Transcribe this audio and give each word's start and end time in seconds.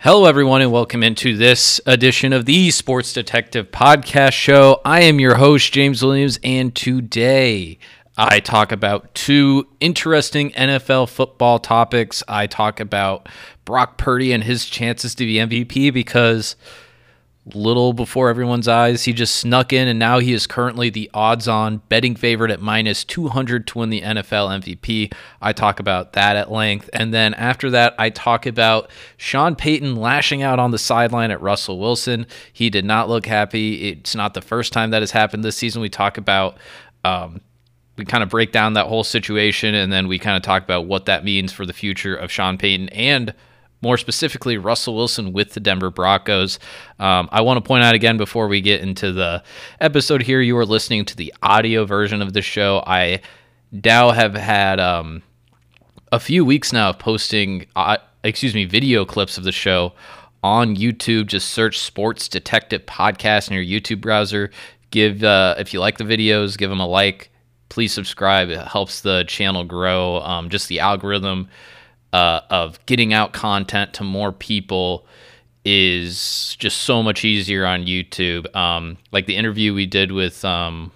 Hello, 0.00 0.26
everyone, 0.26 0.62
and 0.62 0.70
welcome 0.70 1.02
into 1.02 1.36
this 1.36 1.80
edition 1.84 2.32
of 2.32 2.44
the 2.46 2.70
Sports 2.70 3.12
Detective 3.12 3.72
Podcast 3.72 4.32
Show. 4.32 4.80
I 4.84 5.00
am 5.00 5.18
your 5.18 5.34
host, 5.34 5.72
James 5.72 6.04
Williams, 6.04 6.38
and 6.44 6.72
today 6.72 7.80
I 8.16 8.38
talk 8.38 8.70
about 8.70 9.12
two 9.16 9.66
interesting 9.80 10.52
NFL 10.52 11.08
football 11.08 11.58
topics. 11.58 12.22
I 12.28 12.46
talk 12.46 12.78
about 12.78 13.28
Brock 13.64 13.98
Purdy 13.98 14.32
and 14.32 14.44
his 14.44 14.66
chances 14.66 15.16
to 15.16 15.24
be 15.24 15.34
MVP 15.34 15.92
because 15.92 16.54
little 17.54 17.92
before 17.92 18.28
everyone's 18.28 18.68
eyes. 18.68 19.04
He 19.04 19.12
just 19.12 19.36
snuck 19.36 19.72
in, 19.72 19.88
and 19.88 19.98
now 19.98 20.18
he 20.18 20.32
is 20.32 20.46
currently 20.46 20.90
the 20.90 21.10
odds 21.14 21.48
on 21.48 21.78
betting 21.88 22.14
favorite 22.16 22.50
at 22.50 22.60
minus 22.60 23.04
200 23.04 23.66
to 23.68 23.78
win 23.78 23.90
the 23.90 24.02
NFL 24.02 24.62
MVP. 24.62 25.12
I 25.40 25.52
talk 25.52 25.80
about 25.80 26.12
that 26.14 26.36
at 26.36 26.50
length. 26.50 26.90
And 26.92 27.12
then 27.12 27.34
after 27.34 27.70
that, 27.70 27.94
I 27.98 28.10
talk 28.10 28.46
about 28.46 28.90
Sean 29.16 29.56
Payton 29.56 29.96
lashing 29.96 30.42
out 30.42 30.58
on 30.58 30.70
the 30.70 30.78
sideline 30.78 31.30
at 31.30 31.40
Russell 31.40 31.78
Wilson. 31.78 32.26
He 32.52 32.70
did 32.70 32.84
not 32.84 33.08
look 33.08 33.26
happy. 33.26 33.90
It's 33.90 34.14
not 34.14 34.34
the 34.34 34.42
first 34.42 34.72
time 34.72 34.90
that 34.90 35.02
has 35.02 35.10
happened 35.10 35.44
this 35.44 35.56
season. 35.56 35.82
We 35.82 35.88
talk 35.88 36.18
about. 36.18 36.58
Um, 37.04 37.40
we 37.96 38.04
kind 38.04 38.22
of 38.22 38.28
break 38.28 38.52
down 38.52 38.74
that 38.74 38.86
whole 38.86 39.02
situation 39.02 39.74
and 39.74 39.92
then 39.92 40.06
we 40.06 40.20
kind 40.20 40.36
of 40.36 40.42
talk 40.42 40.62
about 40.62 40.86
what 40.86 41.06
that 41.06 41.24
means 41.24 41.52
for 41.52 41.66
the 41.66 41.72
future 41.72 42.14
of 42.14 42.30
Sean 42.30 42.56
Payton 42.56 42.88
and 42.90 43.34
more 43.80 43.96
specifically 43.96 44.58
Russell 44.58 44.96
Wilson 44.96 45.32
with 45.32 45.54
the 45.54 45.60
Denver 45.60 45.90
Broncos. 45.90 46.58
Um, 46.98 47.28
I 47.30 47.40
want 47.42 47.62
to 47.62 47.66
point 47.66 47.84
out 47.84 47.94
again 47.94 48.16
before 48.16 48.48
we 48.48 48.60
get 48.60 48.80
into 48.80 49.12
the 49.12 49.42
episode 49.80 50.22
here, 50.22 50.40
you 50.40 50.56
are 50.58 50.66
listening 50.66 51.04
to 51.06 51.16
the 51.16 51.32
audio 51.42 51.84
version 51.84 52.22
of 52.22 52.32
the 52.32 52.42
show. 52.42 52.82
I 52.86 53.20
now 53.70 54.10
have 54.10 54.34
had 54.34 54.80
um, 54.80 55.22
a 56.12 56.20
few 56.20 56.44
weeks 56.44 56.72
now 56.72 56.90
of 56.90 56.98
posting, 56.98 57.66
uh, 57.76 57.98
excuse 58.24 58.54
me, 58.54 58.64
video 58.64 59.04
clips 59.04 59.38
of 59.38 59.44
the 59.44 59.52
show 59.52 59.92
on 60.42 60.76
YouTube. 60.76 61.26
Just 61.26 61.50
search 61.50 61.78
Sports 61.78 62.28
Detective 62.28 62.86
Podcast 62.86 63.50
in 63.50 63.54
your 63.54 63.64
YouTube 63.64 64.00
browser. 64.00 64.50
Give 64.90 65.22
uh, 65.22 65.54
if 65.58 65.74
you 65.74 65.80
like 65.80 65.98
the 65.98 66.04
videos, 66.04 66.56
give 66.56 66.70
them 66.70 66.80
a 66.80 66.86
like. 66.86 67.30
Please 67.68 67.92
subscribe. 67.92 68.48
It 68.48 68.66
helps 68.66 69.02
the 69.02 69.24
channel 69.28 69.62
grow. 69.62 70.20
Um, 70.22 70.48
just 70.48 70.68
the 70.68 70.80
algorithm 70.80 71.48
uh, 72.12 72.40
of 72.50 72.84
getting 72.86 73.12
out 73.12 73.32
content 73.32 73.94
to 73.94 74.04
more 74.04 74.32
people 74.32 75.06
is 75.64 76.56
just 76.58 76.78
so 76.78 77.02
much 77.02 77.24
easier 77.24 77.66
on 77.66 77.84
YouTube. 77.84 78.54
Um, 78.56 78.96
like 79.12 79.26
the 79.26 79.36
interview 79.36 79.74
we 79.74 79.86
did 79.86 80.12
with 80.12 80.44
um, 80.44 80.92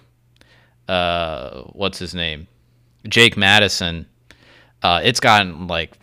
uh, 0.87 1.61
what's 1.73 1.99
his 1.99 2.15
name, 2.15 2.47
Jake 3.07 3.37
Madison. 3.37 4.07
Uh, 4.81 5.01
it's 5.03 5.19
gotten 5.19 5.67
like 5.67 5.93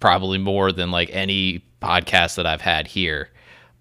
probably 0.00 0.38
more 0.38 0.72
than 0.72 0.90
like 0.90 1.10
any 1.12 1.64
podcast 1.82 2.36
that 2.36 2.46
I've 2.46 2.60
had 2.60 2.86
here 2.86 3.30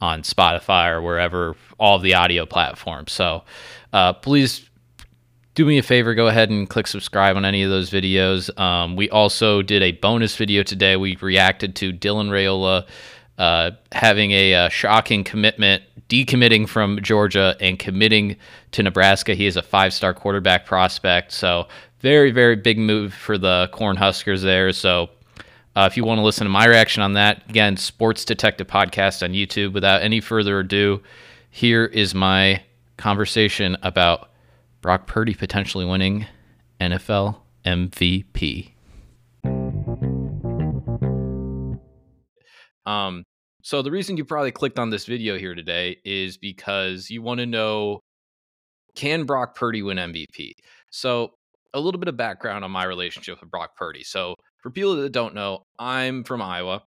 on 0.02 0.22
Spotify 0.22 0.92
or 0.92 1.02
wherever 1.02 1.56
all 1.80 2.00
the 2.00 2.14
audio 2.14 2.46
platforms. 2.46 3.12
So 3.12 3.44
uh, 3.94 4.14
please 4.14 4.67
do 5.58 5.66
me 5.66 5.80
a 5.80 5.84
favor, 5.84 6.14
go 6.14 6.28
ahead 6.28 6.52
and 6.52 6.70
click 6.70 6.86
subscribe 6.86 7.36
on 7.36 7.44
any 7.44 7.64
of 7.64 7.72
those 7.72 7.90
videos. 7.90 8.56
Um, 8.60 8.96
we 8.96 9.10
also 9.10 9.64
did 9.64 9.82
a 9.82 9.92
bonus 9.92 10.36
video 10.36 10.62
today. 10.62 10.96
We 10.98 11.16
reacted 11.16 11.76
to 11.78 11.92
Dylan 11.92 12.30
Raiola 12.30 12.86
uh, 13.40 13.72
having 13.92 14.30
a 14.34 14.54
uh, 14.54 14.70
shocking 14.70 15.24
commitment, 15.24 15.82
decommitting 16.10 16.70
from 16.70 17.02
Georgia 17.02 17.58
and 17.60 17.80
committing 17.80 18.36
to 18.74 18.84
Nebraska. 18.84 19.34
He 19.34 19.48
is 19.48 19.58
a 19.58 19.64
five 19.64 19.96
star 19.96 20.14
quarterback 20.14 20.68
prospect. 20.68 21.32
So, 21.32 21.68
very, 22.02 22.30
very 22.30 22.56
big 22.56 22.78
move 22.78 23.12
for 23.12 23.40
the 23.40 23.68
Cornhuskers 23.74 24.44
there. 24.44 24.72
So, 24.74 25.10
uh, 25.76 25.88
if 25.90 25.98
you 25.98 26.04
want 26.06 26.20
to 26.20 26.24
listen 26.24 26.46
to 26.46 26.52
my 26.52 26.68
reaction 26.68 27.02
on 27.02 27.14
that, 27.14 27.50
again, 27.50 27.78
Sports 27.78 28.26
Detective 28.26 28.68
Podcast 28.68 29.24
on 29.24 29.34
YouTube. 29.34 29.74
Without 29.74 30.04
any 30.04 30.22
further 30.22 30.60
ado, 30.60 31.02
here 31.50 31.86
is 31.86 32.14
my 32.14 32.62
conversation 32.98 33.76
about 33.82 34.30
Brock 34.88 35.06
Purdy 35.06 35.34
potentially 35.34 35.84
winning 35.84 36.28
NFL 36.80 37.42
MVP. 37.66 38.72
Um, 42.86 43.26
so 43.64 43.82
the 43.82 43.92
reason 43.92 44.16
you 44.16 44.24
probably 44.24 44.54
clicked 44.54 44.80
on 44.80 44.90
this 44.90 45.04
video 45.04 45.38
here 45.38 45.56
today 45.56 45.98
is 46.06 46.38
because 46.38 47.10
you 47.10 47.22
want 47.22 47.42
to 47.42 47.46
know 47.46 48.00
can 48.96 49.26
Brock 49.26 49.56
Purdy 49.56 49.84
win 49.84 49.98
MVP? 49.98 50.52
So 50.90 51.32
a 51.74 51.82
little 51.82 52.00
bit 52.00 52.08
of 52.08 52.16
background 52.16 52.64
on 52.64 52.72
my 52.72 52.86
relationship 52.86 53.42
with 53.42 53.52
Brock 53.52 53.76
Purdy. 53.76 54.06
So 54.06 54.36
for 54.64 54.70
people 54.70 54.96
that 54.96 55.12
don't 55.12 55.36
know, 55.36 55.64
I'm 55.78 56.24
from 56.24 56.42
Iowa. 56.42 56.84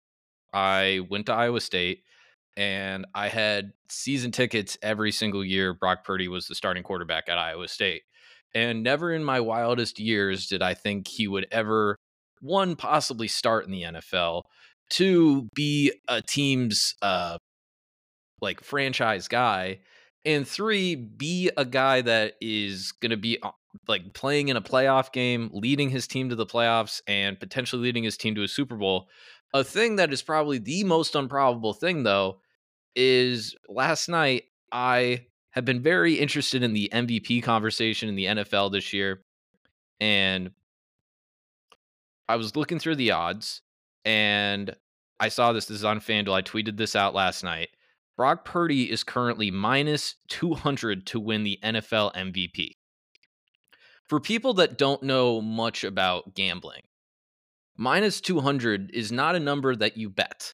I 0.53 1.01
went 1.09 1.25
to 1.25 1.33
Iowa 1.33 1.59
State 1.59 2.03
and 2.59 3.07
I 3.15 3.29
had 3.29 3.71
season 3.87 4.31
tickets 4.31 4.77
every 4.81 5.13
single 5.13 5.45
year. 5.45 5.73
Brock 5.73 6.03
Purdy 6.03 6.27
was 6.27 6.47
the 6.47 6.55
starting 6.55 6.83
quarterback 6.83 7.29
at 7.29 7.37
Iowa 7.37 7.69
State. 7.69 8.01
And 8.53 8.83
never 8.83 9.13
in 9.13 9.23
my 9.23 9.39
wildest 9.39 9.97
years 9.97 10.47
did 10.47 10.61
I 10.61 10.73
think 10.73 11.07
he 11.07 11.25
would 11.25 11.47
ever, 11.53 11.95
one, 12.41 12.75
possibly 12.75 13.29
start 13.29 13.65
in 13.65 13.71
the 13.71 13.83
NFL, 13.83 14.43
two, 14.89 15.47
be 15.55 15.93
a 16.09 16.21
team's 16.21 16.95
uh, 17.01 17.37
like 18.41 18.61
franchise 18.61 19.29
guy, 19.29 19.79
and 20.25 20.45
three, 20.45 20.95
be 20.95 21.49
a 21.55 21.63
guy 21.63 22.01
that 22.01 22.33
is 22.41 22.91
going 22.91 23.11
to 23.11 23.17
be 23.17 23.41
uh, 23.41 23.51
like 23.87 24.13
playing 24.13 24.49
in 24.49 24.57
a 24.57 24.61
playoff 24.61 25.13
game, 25.13 25.49
leading 25.53 25.89
his 25.89 26.07
team 26.07 26.27
to 26.27 26.35
the 26.35 26.45
playoffs, 26.45 27.01
and 27.07 27.39
potentially 27.39 27.83
leading 27.83 28.03
his 28.03 28.17
team 28.17 28.35
to 28.35 28.43
a 28.43 28.49
Super 28.49 28.75
Bowl. 28.75 29.07
A 29.53 29.63
thing 29.63 29.95
that 29.95 30.11
is 30.11 30.21
probably 30.21 30.57
the 30.57 30.83
most 30.83 31.15
improbable 31.15 31.73
thing, 31.73 32.03
though, 32.03 32.41
is 32.95 33.55
last 33.67 34.09
night 34.09 34.45
I 34.71 35.25
have 35.51 35.65
been 35.65 35.81
very 35.81 36.15
interested 36.15 36.63
in 36.63 36.73
the 36.73 36.89
MVP 36.93 37.43
conversation 37.43 38.09
in 38.09 38.15
the 38.15 38.25
NFL 38.25 38.71
this 38.71 38.93
year. 38.93 39.21
And 39.99 40.51
I 42.27 42.35
was 42.35 42.55
looking 42.55 42.79
through 42.79 42.95
the 42.95 43.11
odds 43.11 43.61
and 44.05 44.75
I 45.19 45.29
saw 45.29 45.51
this. 45.51 45.65
This 45.65 45.77
is 45.77 45.85
on 45.85 45.99
FanDuel. 45.99 46.33
I 46.33 46.41
tweeted 46.41 46.77
this 46.77 46.95
out 46.95 47.13
last 47.13 47.43
night. 47.43 47.69
Brock 48.15 48.45
Purdy 48.45 48.91
is 48.91 49.03
currently 49.03 49.49
minus 49.49 50.15
200 50.27 51.07
to 51.07 51.19
win 51.19 51.43
the 51.43 51.59
NFL 51.63 52.13
MVP. 52.15 52.71
For 54.05 54.19
people 54.19 54.53
that 54.55 54.77
don't 54.77 55.03
know 55.03 55.41
much 55.41 55.83
about 55.83 56.33
gambling, 56.35 56.81
minus 57.77 58.21
200 58.21 58.91
is 58.93 59.11
not 59.11 59.35
a 59.35 59.39
number 59.39 59.75
that 59.75 59.97
you 59.97 60.09
bet 60.09 60.53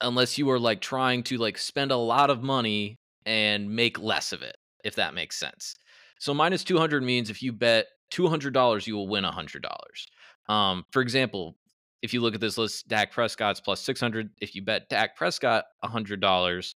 unless 0.00 0.38
you 0.38 0.50
are 0.50 0.58
like 0.58 0.80
trying 0.80 1.22
to 1.24 1.38
like 1.38 1.58
spend 1.58 1.90
a 1.90 1.96
lot 1.96 2.30
of 2.30 2.42
money 2.42 2.98
and 3.24 3.70
make 3.70 3.98
less 3.98 4.32
of 4.32 4.42
it, 4.42 4.56
if 4.84 4.94
that 4.96 5.14
makes 5.14 5.36
sense. 5.36 5.74
So 6.18 6.32
minus 6.32 6.64
200 6.64 7.02
means 7.02 7.30
if 7.30 7.42
you 7.42 7.52
bet 7.52 7.86
$200, 8.12 8.86
you 8.86 8.94
will 8.94 9.08
win 9.08 9.24
$100. 9.24 10.52
Um, 10.52 10.84
for 10.90 11.02
example, 11.02 11.56
if 12.02 12.14
you 12.14 12.20
look 12.20 12.34
at 12.34 12.40
this 12.40 12.58
list, 12.58 12.88
Dak 12.88 13.12
Prescott's 13.12 13.60
plus 13.60 13.80
600. 13.80 14.30
If 14.40 14.54
you 14.54 14.62
bet 14.62 14.88
Dak 14.88 15.16
Prescott 15.16 15.64
$100 15.84 16.74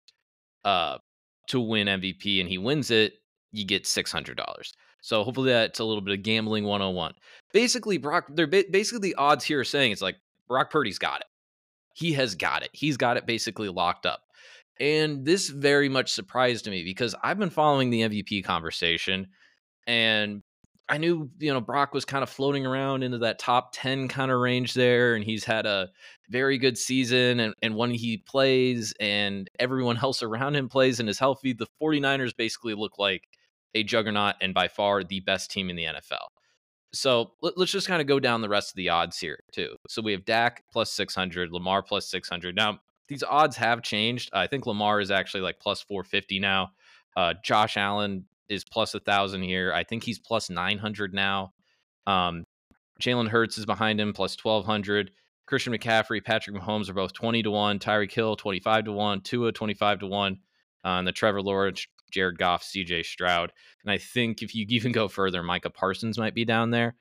uh, 0.65 0.97
to 1.47 1.59
win 1.59 1.87
MVP 1.87 2.39
and 2.39 2.49
he 2.49 2.57
wins 2.57 2.91
it, 2.91 3.13
you 3.51 3.65
get 3.65 3.83
$600. 3.83 4.35
So 5.01 5.23
hopefully 5.23 5.51
that's 5.51 5.79
a 5.79 5.83
little 5.83 6.01
bit 6.01 6.17
of 6.17 6.23
gambling 6.23 6.65
101. 6.65 7.13
Basically, 7.53 7.97
Brock, 7.97 8.25
they're 8.29 8.47
basically 8.47 8.99
the 8.99 9.15
odds 9.15 9.45
here 9.45 9.59
are 9.59 9.65
saying 9.65 9.91
it's 9.91 10.01
like 10.01 10.17
Brock 10.47 10.71
Purdy's 10.71 10.99
got 10.99 11.21
it. 11.21 11.27
He 11.93 12.13
has 12.13 12.35
got 12.35 12.63
it. 12.63 12.69
He's 12.73 12.97
got 12.97 13.17
it 13.17 13.25
basically 13.25 13.69
locked 13.69 14.05
up. 14.05 14.21
And 14.79 15.25
this 15.25 15.49
very 15.49 15.89
much 15.89 16.11
surprised 16.11 16.69
me 16.69 16.83
because 16.83 17.13
I've 17.21 17.37
been 17.37 17.49
following 17.49 17.89
the 17.89 18.01
MVP 18.01 18.45
conversation 18.45 19.27
and 19.85 20.41
I 20.87 20.97
knew, 20.97 21.29
you 21.37 21.53
know, 21.53 21.61
Brock 21.61 21.93
was 21.93 22.03
kind 22.03 22.23
of 22.23 22.29
floating 22.29 22.65
around 22.65 23.03
into 23.03 23.19
that 23.19 23.37
top 23.37 23.71
10 23.73 24.07
kind 24.07 24.31
of 24.31 24.39
range 24.39 24.73
there. 24.73 25.13
And 25.13 25.23
he's 25.23 25.43
had 25.43 25.67
a 25.67 25.89
very 26.29 26.57
good 26.57 26.77
season. 26.77 27.39
And, 27.39 27.53
and 27.61 27.75
when 27.75 27.91
he 27.91 28.17
plays 28.17 28.93
and 28.99 29.47
everyone 29.59 29.97
else 29.97 30.23
around 30.23 30.55
him 30.55 30.67
plays 30.67 30.99
and 30.99 31.07
is 31.07 31.19
healthy, 31.19 31.53
the 31.53 31.67
49ers 31.79 32.35
basically 32.35 32.73
look 32.73 32.97
like 32.97 33.27
a 33.75 33.83
juggernaut 33.83 34.35
and 34.41 34.53
by 34.53 34.67
far 34.67 35.03
the 35.03 35.19
best 35.19 35.51
team 35.51 35.69
in 35.69 35.75
the 35.75 35.83
NFL. 35.83 36.27
So 36.91 37.31
let, 37.41 37.57
us 37.57 37.69
just 37.69 37.87
kind 37.87 38.01
of 38.01 38.07
go 38.07 38.19
down 38.19 38.41
the 38.41 38.49
rest 38.49 38.71
of 38.71 38.75
the 38.75 38.89
odds 38.89 39.19
here 39.19 39.39
too. 39.51 39.75
So 39.87 40.01
we 40.01 40.11
have 40.11 40.25
Dak 40.25 40.63
plus 40.71 40.91
600, 40.91 41.51
Lamar 41.51 41.83
plus 41.83 42.09
600. 42.09 42.55
Now 42.55 42.79
these 43.07 43.23
odds 43.23 43.57
have 43.57 43.81
changed. 43.81 44.29
I 44.33 44.47
think 44.47 44.65
Lamar 44.65 44.99
is 44.99 45.11
actually 45.11 45.41
like 45.41 45.59
plus 45.59 45.81
450 45.81 46.39
now. 46.39 46.71
Uh, 47.15 47.33
Josh 47.43 47.77
Allen 47.77 48.25
is 48.49 48.63
plus 48.63 48.95
a 48.95 48.99
thousand 48.99 49.43
here. 49.43 49.71
I 49.73 49.83
think 49.83 50.03
he's 50.03 50.19
plus 50.19 50.49
900 50.49 51.13
now. 51.13 51.53
Um, 52.07 52.45
Jalen 52.99 53.29
Hurts 53.29 53.57
is 53.57 53.65
behind 53.65 53.99
him 53.99 54.13
plus 54.13 54.37
1200. 54.41 55.11
Christian 55.45 55.73
McCaffrey, 55.73 56.23
Patrick 56.23 56.55
Mahomes 56.55 56.89
are 56.89 56.93
both 56.93 57.13
20 57.13 57.43
to 57.43 57.51
1. 57.51 57.79
Tyreek 57.79 58.11
Hill, 58.11 58.35
25 58.35 58.85
to 58.85 58.91
1. 58.91 59.21
Tua, 59.21 59.51
25 59.51 59.99
to 59.99 60.07
1. 60.07 60.33
Uh, 60.85 60.87
and 60.87 61.07
the 61.07 61.11
Trevor 61.11 61.41
Lawrence, 61.41 61.87
Jared 62.09 62.37
Goff, 62.37 62.63
CJ 62.63 63.05
Stroud. 63.05 63.51
And 63.83 63.91
I 63.91 63.97
think 63.97 64.41
if 64.41 64.55
you 64.55 64.65
even 64.69 64.91
go 64.91 65.07
further, 65.07 65.43
Micah 65.43 65.69
Parsons 65.69 66.17
might 66.17 66.35
be 66.35 66.45
down 66.45 66.71
there. 66.71 66.95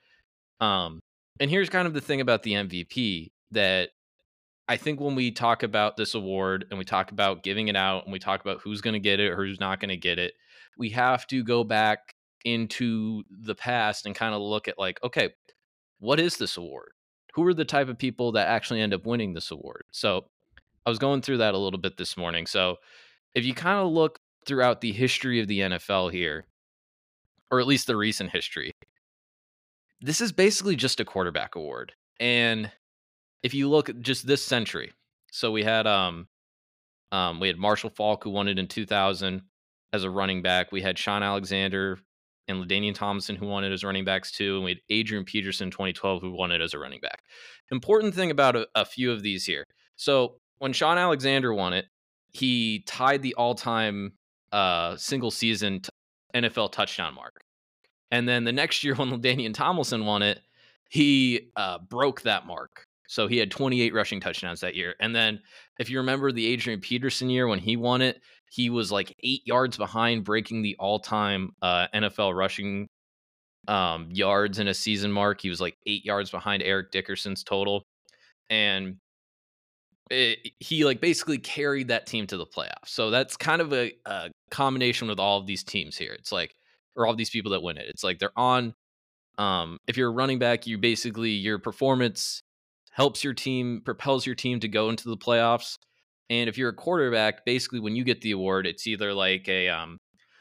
Um, 0.61 1.01
and 1.41 1.51
here's 1.51 1.71
kind 1.71 1.87
of 1.87 1.95
the 1.95 2.01
thing 2.01 2.21
about 2.21 2.43
the 2.43 2.53
MVP 2.53 3.31
that 3.53 3.91
I 4.69 4.77
think 4.77 5.01
when 5.01 5.15
we 5.15 5.31
talk 5.31 5.63
about 5.63 5.97
this 5.97 6.15
award 6.15 6.67
and 6.71 6.79
we 6.79 6.85
talk 6.85 7.11
about 7.11 7.43
giving 7.43 7.69
it 7.69 7.77
out 7.77 8.05
and 8.05 8.13
we 8.13 8.19
talk 8.19 8.41
about 8.41 8.61
who's 8.61 8.81
going 8.81 8.95
to 8.95 9.01
get 9.01 9.21
it 9.21 9.31
or 9.31 9.37
who's 9.37 9.61
not 9.61 9.81
going 9.81 9.89
to 9.89 9.97
get 9.97 10.19
it, 10.19 10.35
we 10.77 10.91
have 10.91 11.27
to 11.29 11.43
go 11.43 11.65
back 11.65 12.15
into 12.45 13.23
the 13.31 13.55
past 13.55 14.07
and 14.07 14.15
kind 14.15 14.35
of 14.35 14.43
look 14.43 14.69
at 14.69 14.79
like, 14.79 15.03
okay, 15.03 15.31
what 16.01 16.21
is 16.21 16.37
this 16.37 16.57
award? 16.57 16.91
Who 17.35 17.47
are 17.47 17.55
the 17.55 17.65
type 17.65 17.89
of 17.89 17.99
people 17.99 18.33
that 18.33 18.49
actually 18.49 18.81
end 18.81 18.93
up 18.93 19.07
winning 19.07 19.33
this 19.33 19.51
award? 19.51 19.85
So 19.91 20.27
I 20.85 20.91
was 20.91 20.99
going 20.99 21.23
through 21.23 21.39
that 21.39 21.55
a 21.55 21.59
little 21.59 21.81
bit 21.81 21.97
this 21.97 22.17
morning. 22.17 22.47
So 22.47 22.77
if 23.35 23.45
you 23.45 23.55
kind 23.55 23.79
of 23.79 23.93
look 23.93 24.21
throughout 24.49 24.81
the 24.81 24.93
history 24.93 25.41
of 25.41 25.47
the 25.47 25.61
NFL 25.61 26.11
here, 26.11 26.47
or 27.51 27.61
at 27.61 27.67
least 27.67 27.87
the 27.87 27.97
recent 27.97 28.31
history, 28.31 28.73
this 30.01 30.21
is 30.21 30.33
basically 30.33 30.75
just 30.75 31.01
a 31.01 31.05
quarterback 31.05 31.55
award. 31.55 31.93
And 32.19 32.71
if 33.43 33.55
you 33.55 33.69
look 33.69 33.89
at 33.89 34.01
just 34.01 34.27
this 34.27 34.45
century, 34.45 34.93
so 35.31 35.53
we 35.53 35.63
had 35.63 35.87
um 35.87 36.27
um 37.13 37.39
we 37.39 37.49
had 37.49 37.59
Marshall 37.59 37.91
Faulk 37.91 38.25
who 38.25 38.31
won 38.31 38.49
it 38.49 38.59
in 38.59 38.67
2000 38.67 39.43
as 39.93 40.05
a 40.05 40.11
running 40.11 40.43
back. 40.43 40.73
We 40.73 40.83
had 40.83 40.99
Shaun 40.99 41.23
Alexander 41.23 41.99
and 42.49 42.65
LaDainian 42.65 42.95
Tomlinson 42.95 43.37
who 43.37 43.47
won 43.47 43.65
it 43.65 43.73
as 43.73 43.85
running 43.85 44.05
backs 44.05 44.33
too, 44.33 44.57
and 44.57 44.65
we 44.65 44.73
had 44.73 44.81
Adrian 44.91 45.25
Peterson 45.25 45.71
2012 45.71 46.23
who 46.23 46.33
won 46.33 46.51
it 46.51 46.61
as 46.61 46.75
a 46.75 46.79
running 46.79 47.01
back. 47.01 47.23
Important 47.71 48.15
thing 48.15 48.31
about 48.31 48.57
a, 48.57 48.67
a 48.75 48.85
few 48.85 49.13
of 49.13 49.23
these 49.23 49.45
here. 49.45 49.65
So 49.97 50.37
when 50.59 50.73
Shaun 50.73 50.99
Alexander 50.99 51.53
won 51.53 51.73
it, 51.73 51.87
he 52.31 52.83
tied 52.87 53.23
the 53.23 53.35
all-time 53.35 54.13
uh, 54.53 54.97
single 54.97 55.31
season 55.31 55.81
t- 55.81 55.91
NFL 56.35 56.73
touchdown 56.73 57.15
mark. 57.15 57.41
And 58.11 58.29
then 58.29 58.45
the 58.45 58.53
next 58.53 58.85
year 58.85 58.95
when 58.97 59.11
LaDainian 59.11 59.55
Tomlinson 59.55 60.05
won 60.05 60.23
it, 60.23 60.41
he 60.89 61.51
uh, 61.57 61.79
broke 61.79 62.23
that 62.23 62.47
mark. 62.47 62.85
So 63.09 63.27
he 63.27 63.39
had 63.39 63.51
28 63.51 63.95
rushing 63.95 64.21
touchdowns 64.21 64.61
that 64.61 64.75
year. 64.75 64.95
And 65.01 65.15
then 65.15 65.41
if 65.79 65.89
you 65.89 65.99
remember 65.99 66.31
the 66.31 66.47
Adrian 66.47 66.81
Peterson 66.81 67.31
year 67.31 67.49
when 67.49 67.59
he 67.59 67.77
won 67.77 68.03
it, 68.03 68.21
he 68.51 68.69
was 68.71 68.93
like 68.93 69.15
eight 69.23 69.47
yards 69.47 69.77
behind 69.77 70.25
breaking 70.25 70.63
the 70.63 70.77
all-time 70.79 71.55
uh, 71.63 71.87
NFL 71.95 72.37
rushing 72.37 72.89
um, 73.67 74.09
yards 74.11 74.59
in 74.59 74.69
a 74.69 74.75
season 74.75 75.11
mark. 75.13 75.41
He 75.41 75.49
was 75.49 75.61
like 75.61 75.77
eight 75.87 76.05
yards 76.05 76.31
behind 76.31 76.63
Eric 76.63 76.91
Dickerson's 76.91 77.43
total. 77.43 77.83
And 78.51 78.97
it, 80.11 80.53
he 80.59 80.85
like 80.85 81.01
basically 81.01 81.39
carried 81.39 81.89
that 81.89 82.07
team 82.07 82.27
to 82.29 82.37
the 82.37 82.47
playoffs. 82.47 82.89
So 82.89 83.11
that's 83.11 83.37
kind 83.37 83.61
of 83.61 83.73
a, 83.73 83.93
a 84.07 84.31
combination 84.51 85.09
with 85.09 85.19
all 85.19 85.39
of 85.39 85.47
these 85.47 85.63
teams 85.63 85.97
here. 85.97 86.13
It's 86.13 86.33
like, 86.33 86.55
or 86.97 87.07
all 87.07 87.15
these 87.15 87.31
people 87.31 87.53
that 87.53 87.63
win 87.63 87.79
it. 87.79 87.87
It's 87.89 88.05
like 88.05 88.19
they're 88.19 88.37
on. 88.37 88.75
Um, 89.39 89.79
if 89.87 89.97
you're 89.97 90.09
a 90.09 90.13
running 90.13 90.39
back, 90.39 90.67
you 90.67 90.79
basically 90.79 91.31
your 91.31 91.59
performance 91.59 92.43
helps 92.91 93.23
your 93.23 93.35
team, 93.35 93.83
propels 93.85 94.27
your 94.27 94.35
team 94.35 94.59
to 94.61 94.69
go 94.69 94.91
into 94.91 95.09
the 95.09 95.17
playoffs. 95.17 95.79
And 96.29 96.49
if 96.49 96.59
you're 96.59 96.71
a 96.71 96.75
quarterback, 96.75 97.45
basically 97.45 97.81
when 97.81 97.95
you 97.95 98.05
get 98.05 98.21
the 98.21 98.33
award, 98.33 98.67
it's 98.67 98.87
either 98.87 99.15
like 99.15 99.49
a 99.49 99.69
um. 99.69 99.99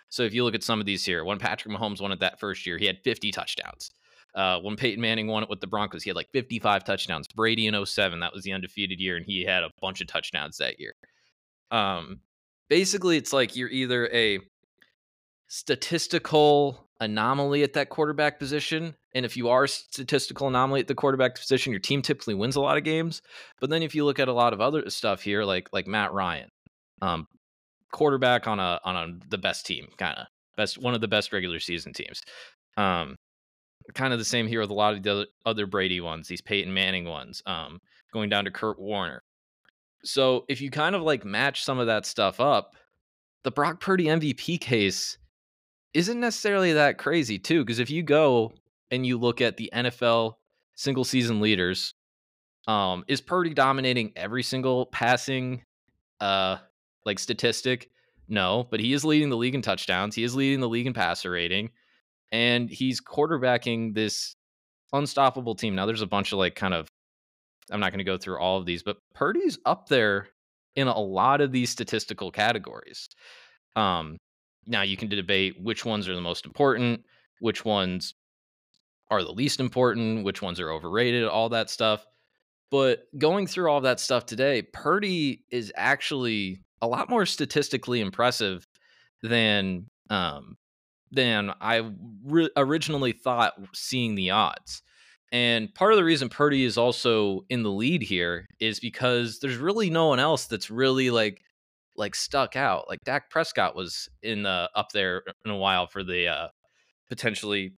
So 0.10 0.24
if 0.24 0.34
you 0.34 0.46
look 0.46 0.56
at 0.56 0.64
some 0.64 0.80
of 0.80 0.86
these 0.86 1.06
here, 1.06 1.25
when 1.25 1.38
Patrick 1.38 1.75
Mahomes 1.75 2.02
won 2.02 2.14
it 2.14 2.22
that 2.22 2.40
first 2.40 2.66
year, 2.66 2.78
he 2.78 2.86
had 2.86 3.00
50 3.04 3.30
touchdowns. 3.31 3.92
Uh, 4.38 4.60
when 4.60 4.75
Peyton 4.75 5.01
Manning 5.01 5.25
won 5.25 5.42
it 5.42 5.50
with 5.50 5.62
the 5.62 5.68
Broncos, 5.68 6.04
he 6.04 6.12
had 6.12 6.16
like 6.16 6.30
55 6.31 6.84
touchdowns. 6.84 7.28
Brady 7.28 7.66
in 7.66 7.86
07, 7.86 8.19
that 8.19 8.31
was 8.31 8.44
the 8.44 8.54
undefeated 8.54 9.00
year, 9.00 9.18
and 9.18 9.25
he 9.25 9.44
had 9.44 9.63
a 9.63 9.72
bunch 9.81 10.00
of 10.00 10.06
touchdowns 10.06 10.57
that 10.57 10.80
year. 10.80 10.94
Um, 11.72 12.19
basically, 12.69 13.18
it's 13.18 13.34
like 13.34 13.56
you're 13.56 13.69
either 13.69 14.07
a 14.13 14.39
statistical 15.48 16.88
anomaly 17.00 17.63
at 17.63 17.74
that 17.74 17.89
quarterback 17.89 18.38
position. 18.38 18.95
And 19.16 19.25
if 19.25 19.38
you 19.38 19.50
are 19.50 19.63
a 19.63 19.68
statistical 19.68 20.48
anomaly 20.48 20.81
at 20.81 20.88
the 20.88 20.94
quarterback 20.94 21.33
position, 21.33 21.72
your 21.72 21.80
team 21.80 22.04
typically 22.04 22.36
wins 22.36 22.56
a 22.56 22.62
lot 22.62 22.78
of 22.78 22.83
games. 22.83 23.24
But 23.60 23.72
then 23.72 23.81
if 23.81 23.95
you 23.95 24.06
look 24.06 24.19
at 24.19 24.28
a 24.28 24.33
lot 24.33 24.54
of 24.54 24.62
other 24.62 24.88
stuff 24.92 25.24
here, 25.24 25.45
like 25.45 25.68
like 25.74 25.88
Matt 25.88 26.13
Ryan, 26.13 26.50
um, 27.01 27.28
quarterback 27.92 28.48
on 28.48 28.60
a 28.60 28.80
on 28.83 28.95
a, 28.95 29.30
the 29.30 29.40
best 29.40 29.66
team, 29.66 29.88
kind 29.98 30.16
of 30.16 30.28
best 30.56 30.78
one 30.78 30.94
of 30.94 31.01
the 31.01 31.07
best 31.07 31.33
regular 31.33 31.60
season 31.60 31.92
teams. 31.92 32.22
Um, 32.78 33.16
kind 33.94 34.13
of 34.13 34.19
the 34.19 34.25
same 34.25 34.48
here 34.48 34.62
with 34.62 34.69
a 34.69 34.74
lot 34.74 34.94
of 34.94 35.04
the 35.04 35.28
other, 35.45 35.66
Brady 35.66 36.01
ones, 36.01 36.28
these 36.28 36.42
Peyton 36.42 36.74
Manning 36.74 37.06
ones, 37.06 37.42
um, 37.45 37.80
going 38.12 38.30
down 38.30 38.45
to 38.45 38.51
Kurt 38.51 38.80
Warner. 38.80 39.24
So 40.04 40.45
if 40.48 40.62
you 40.62 40.69
kind 40.69 40.95
of 40.95 41.01
like 41.01 41.25
match 41.25 41.63
some 41.63 41.80
of 41.80 41.88
that 41.88 42.06
stuff 42.06 42.39
up, 42.39 42.75
the 43.44 43.51
Brock 43.51 43.80
Purdy 43.80 44.06
MVP 44.06 44.60
case 44.60 45.18
isn't 45.94 46.19
necessarily 46.19 46.74
that 46.74 46.98
crazy 46.98 47.39
too. 47.39 47.63
Because 47.63 47.80
if 47.80 47.89
you 47.89 48.04
go 48.04 48.54
and 48.92 49.06
you 49.06 49.18
look 49.18 49.42
at 49.42 49.57
the 49.57 49.69
NFL 49.74 50.36
single 50.75 51.04
season 51.04 51.42
leaders, 51.42 51.94
um, 52.68 53.06
is 53.07 53.22
Purdy 53.22 53.54
dominating 53.54 54.12
every 54.16 54.44
single 54.44 54.86
passing 54.88 55.63
uh 56.19 56.57
like 57.06 57.19
statistic? 57.19 57.90
No, 58.28 58.68
but 58.69 58.81
he 58.81 58.92
is 58.92 59.06
leading 59.06 59.30
the 59.30 59.38
league 59.38 59.56
in 59.56 59.62
touchdowns. 59.62 60.13
He 60.13 60.24
is 60.24 60.36
leading 60.36 60.60
the 60.60 60.68
league 60.68 60.88
in 60.88 60.94
passer 60.94 61.31
rating 61.31 61.69
and 62.31 62.69
he's 62.69 63.01
quarterbacking 63.01 63.94
this 63.94 64.35
unstoppable 64.94 65.56
team. 65.56 65.75
Now 65.75 65.85
there's 65.85 66.01
a 66.01 66.07
bunch 66.07 66.31
of 66.31 66.39
like 66.39 66.56
kind 66.56 66.74
of 66.74 66.88
I'm 67.71 67.79
not 67.79 67.91
going 67.91 68.00
to 68.00 68.06
go 68.06 68.18
through 68.18 68.39
all 68.39 68.57
of 68.57 68.65
these, 68.65 68.83
but 68.83 68.97
Purdy's 69.13 69.59
up 69.65 69.89
there 69.89 70.29
in 70.75 70.88
a 70.88 71.00
lot 71.00 71.41
of 71.41 71.51
these 71.51 71.69
statistical 71.69 72.31
categories. 72.31 73.09
Um, 73.75 74.18
now 74.65 74.83
you 74.83 74.95
can 74.95 75.09
debate 75.09 75.56
which 75.62 75.83
ones 75.83 76.07
are 76.07 76.15
the 76.15 76.21
most 76.21 76.45
important, 76.45 77.01
which 77.39 77.65
ones 77.65 78.13
are 79.09 79.23
the 79.23 79.31
least 79.31 79.59
important, 79.59 80.23
which 80.23 80.41
ones 80.41 80.59
are 80.59 80.71
overrated, 80.71 81.25
all 81.25 81.50
that 81.50 81.69
stuff. 81.69 82.06
But 82.69 83.03
going 83.18 83.47
through 83.47 83.69
all 83.71 83.81
that 83.81 84.00
stuff 84.00 84.25
today, 84.25 84.62
Purdy 84.62 85.44
is 85.50 85.71
actually 85.75 86.62
a 86.81 86.88
lot 86.88 87.09
more 87.09 87.25
statistically 87.25 88.01
impressive 88.01 88.68
than 89.23 89.88
um, 90.09 90.57
than 91.12 91.54
I 91.62 91.89
re- 92.25 92.50
originally 92.56 93.12
thought 93.12 93.54
seeing 93.74 94.15
the 94.15 94.31
odds. 94.31 94.81
And 95.31 95.74
part 95.74 95.92
of 95.92 95.98
the 95.98 96.04
reason 96.04 96.30
Purdy 96.30 96.63
is 96.63 96.77
also 96.77 97.42
in 97.50 97.63
the 97.63 97.71
lead 97.71 98.01
here 98.01 98.45
is 98.59 98.80
because 98.80 99.39
there's 99.39 99.57
really 99.57 99.89
no 99.89 100.07
one 100.07 100.19
else 100.19 100.45
that's 100.45 100.69
really 100.69 101.09
like 101.09 101.42
like 101.95 102.15
stuck 102.15 102.56
out. 102.56 102.88
Like 102.88 103.00
Dak 103.04 103.30
Prescott 103.30 103.75
was 103.75 104.07
in 104.21 104.44
the 104.44 104.69
up 104.75 104.92
there 104.94 105.24
in 105.44 105.51
a 105.51 105.57
while 105.57 105.88
for 105.88 106.04
the 106.04 106.27
uh 106.27 106.48
potentially 107.09 107.74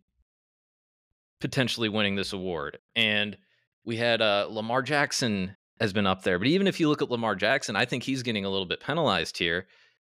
potentially 1.40 1.90
winning 1.90 2.16
this 2.16 2.34
award. 2.34 2.78
And 2.96 3.38
we 3.84 3.98
had 3.98 4.22
uh 4.22 4.48
Lamar 4.50 4.84
Jackson 4.84 5.56
has 5.80 5.94
been 5.94 6.06
up 6.08 6.24
there. 6.24 6.38
But 6.38 6.50
even 6.50 6.68
if 6.68 6.80
you 6.80 6.88
look 6.88 7.02
at 7.02 7.10
Lamar 7.10 7.36
Jackson, 7.36 7.76
I 7.76 7.86
think 7.86 8.04
he's 8.04 8.22
getting 8.22 8.46
a 8.46 8.50
little 8.50 8.66
bit 8.68 8.82
penalized 8.82 9.38
here 9.38 9.68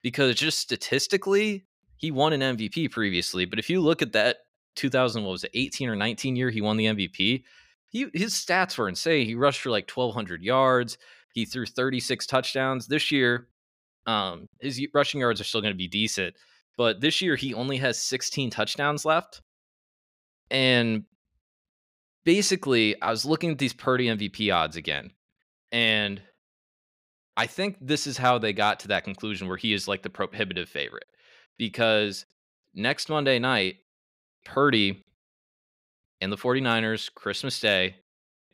because 0.02 0.36
just 0.36 0.58
statistically, 0.58 1.64
he 1.96 2.10
won 2.10 2.32
an 2.32 2.56
MVP 2.56 2.90
previously, 2.90 3.44
but 3.44 3.58
if 3.58 3.70
you 3.70 3.80
look 3.80 4.02
at 4.02 4.12
that 4.12 4.38
2000, 4.76 5.22
what 5.22 5.30
was 5.30 5.44
it, 5.44 5.50
18 5.54 5.88
or 5.88 5.96
19 5.96 6.36
year, 6.36 6.50
he 6.50 6.60
won 6.60 6.76
the 6.76 6.86
MVP. 6.86 7.44
He 7.88 8.06
his 8.12 8.34
stats 8.34 8.76
were 8.76 8.88
insane. 8.88 9.26
He 9.26 9.34
rushed 9.34 9.60
for 9.60 9.70
like 9.70 9.90
1,200 9.90 10.42
yards. 10.42 10.98
He 11.32 11.44
threw 11.44 11.66
36 11.66 12.26
touchdowns 12.26 12.86
this 12.86 13.12
year. 13.12 13.48
Um, 14.06 14.48
his 14.60 14.84
rushing 14.92 15.20
yards 15.20 15.40
are 15.40 15.44
still 15.44 15.60
going 15.60 15.72
to 15.72 15.78
be 15.78 15.88
decent, 15.88 16.34
but 16.76 17.00
this 17.00 17.22
year 17.22 17.36
he 17.36 17.54
only 17.54 17.78
has 17.78 18.00
16 18.02 18.50
touchdowns 18.50 19.04
left. 19.04 19.40
And 20.50 21.04
basically, 22.24 23.00
I 23.00 23.10
was 23.10 23.24
looking 23.24 23.50
at 23.50 23.58
these 23.58 23.72
Purdy 23.72 24.08
MVP 24.08 24.54
odds 24.54 24.76
again, 24.76 25.10
and 25.72 26.20
I 27.36 27.46
think 27.46 27.78
this 27.80 28.06
is 28.06 28.18
how 28.18 28.38
they 28.38 28.52
got 28.52 28.80
to 28.80 28.88
that 28.88 29.04
conclusion 29.04 29.48
where 29.48 29.56
he 29.56 29.72
is 29.72 29.88
like 29.88 30.02
the 30.02 30.10
prohibitive 30.10 30.68
favorite 30.68 31.06
because 31.58 32.26
next 32.74 33.08
Monday 33.08 33.38
night, 33.38 33.76
Purdy 34.44 35.04
and 36.20 36.30
the 36.30 36.36
49ers, 36.36 37.12
Christmas 37.14 37.58
Day, 37.60 37.96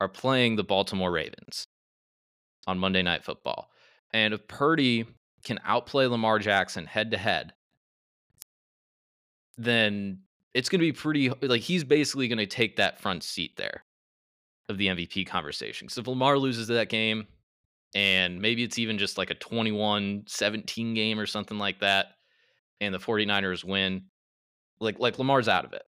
are 0.01 0.09
playing 0.09 0.57
the 0.57 0.65
Baltimore 0.65 1.11
Ravens 1.11 1.67
on 2.67 2.79
Monday 2.79 3.03
Night 3.03 3.25
Football. 3.25 3.71
And 4.13 4.35
if 4.35 4.47
Purdy 4.49 5.07
can 5.45 5.61
outplay 5.65 6.07
Lamar 6.07 6.39
Jackson 6.39 6.87
head 6.87 7.11
to 7.11 7.19
head, 7.19 7.53
then 9.57 10.21
it's 10.55 10.69
going 10.69 10.81
to 10.81 10.87
be 10.87 10.93
pretty 10.93 11.31
like 11.43 11.61
he's 11.61 11.85
basically 11.85 12.29
going 12.29 12.39
to 12.39 12.47
take 12.47 12.77
that 12.77 13.01
front 13.01 13.23
seat 13.23 13.57
there 13.57 13.85
of 14.69 14.79
the 14.79 14.89
MVP 14.89 15.27
conversation. 15.27 15.89
So 15.89 16.01
if 16.01 16.07
Lamar 16.07 16.39
loses 16.39 16.69
that 16.69 16.89
game 16.89 17.27
and 17.95 18.41
maybe 18.41 18.63
it's 18.63 18.79
even 18.79 18.99
just 18.99 19.19
like 19.19 19.31
a 19.31 19.35
21-17 19.35 20.95
game 20.95 21.19
or 21.19 21.27
something 21.27 21.59
like 21.59 21.81
that, 21.81 22.15
and 22.81 22.95
the 22.95 22.99
49ers 22.99 23.65
win, 23.65 24.05
like 24.81 24.99
like 24.99 25.19
Lamar's 25.19 25.49
out 25.49 25.65
of 25.65 25.73
it. 25.73 25.83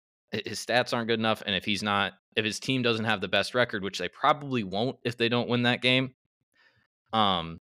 His 0.48 0.64
stats 0.64 0.94
aren't 0.94 1.08
good 1.08 1.20
enough, 1.20 1.42
and 1.46 1.56
if 1.56 1.66
he's 1.66 1.84
not, 1.84 2.14
if 2.36 2.46
his 2.46 2.60
team 2.60 2.82
doesn't 2.82 3.06
have 3.06 3.22
the 3.22 3.28
best 3.28 3.56
record, 3.56 3.84
which 3.84 3.98
they 3.98 4.10
probably 4.10 4.64
won't 4.64 4.98
if 5.04 5.18
they 5.18 5.30
don't 5.30 5.50
win 5.50 5.64
that 5.64 5.82
game, 5.82 6.14
um, 7.14 7.60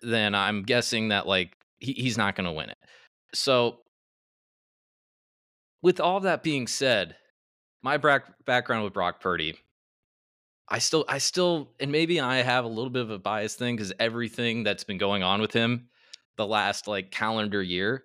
then 0.00 0.34
I'm 0.34 0.62
guessing 0.62 1.08
that 1.08 1.26
like 1.26 1.56
he, 1.78 1.92
he's 1.92 2.18
not 2.18 2.36
going 2.36 2.46
to 2.46 2.52
win 2.52 2.70
it. 2.70 2.78
So, 3.34 3.80
with 5.82 6.00
all 6.00 6.20
that 6.20 6.42
being 6.42 6.66
said, 6.66 7.16
my 7.82 7.98
background 8.46 8.84
with 8.84 8.92
Brock 8.92 9.20
Purdy 9.20 9.56
I 10.68 10.78
still, 10.78 11.04
I 11.08 11.18
still, 11.18 11.70
and 11.78 11.92
maybe 11.92 12.20
I 12.20 12.36
have 12.36 12.64
a 12.64 12.68
little 12.68 12.90
bit 12.90 13.02
of 13.02 13.10
a 13.10 13.18
bias 13.18 13.54
thing 13.54 13.76
because 13.76 13.92
everything 13.98 14.64
that's 14.64 14.84
been 14.84 14.98
going 14.98 15.22
on 15.22 15.40
with 15.40 15.52
him 15.52 15.88
the 16.36 16.46
last 16.46 16.88
like 16.88 17.10
calendar 17.10 17.62
year 17.62 18.04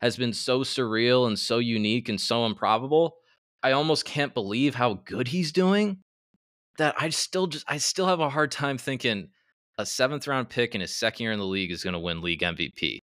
has 0.00 0.16
been 0.16 0.32
so 0.32 0.60
surreal 0.60 1.26
and 1.26 1.38
so 1.38 1.58
unique 1.58 2.08
and 2.08 2.20
so 2.20 2.44
improbable. 2.44 3.16
I 3.62 3.72
almost 3.72 4.04
can't 4.04 4.34
believe 4.34 4.74
how 4.74 4.94
good 5.04 5.28
he's 5.28 5.52
doing 5.52 5.98
that 6.78 6.94
I 6.98 7.10
still 7.10 7.46
just 7.46 7.64
I 7.68 7.78
still 7.78 8.06
have 8.06 8.20
a 8.20 8.30
hard 8.30 8.50
time 8.50 8.78
thinking 8.78 9.28
a 9.78 9.86
seventh 9.86 10.26
round 10.26 10.48
pick 10.48 10.74
in 10.74 10.80
his 10.80 10.96
second 10.96 11.24
year 11.24 11.32
in 11.32 11.38
the 11.38 11.46
league 11.46 11.70
is 11.70 11.84
going 11.84 11.94
to 11.94 12.00
win 12.00 12.20
league 12.20 12.40
MVP. 12.40 12.98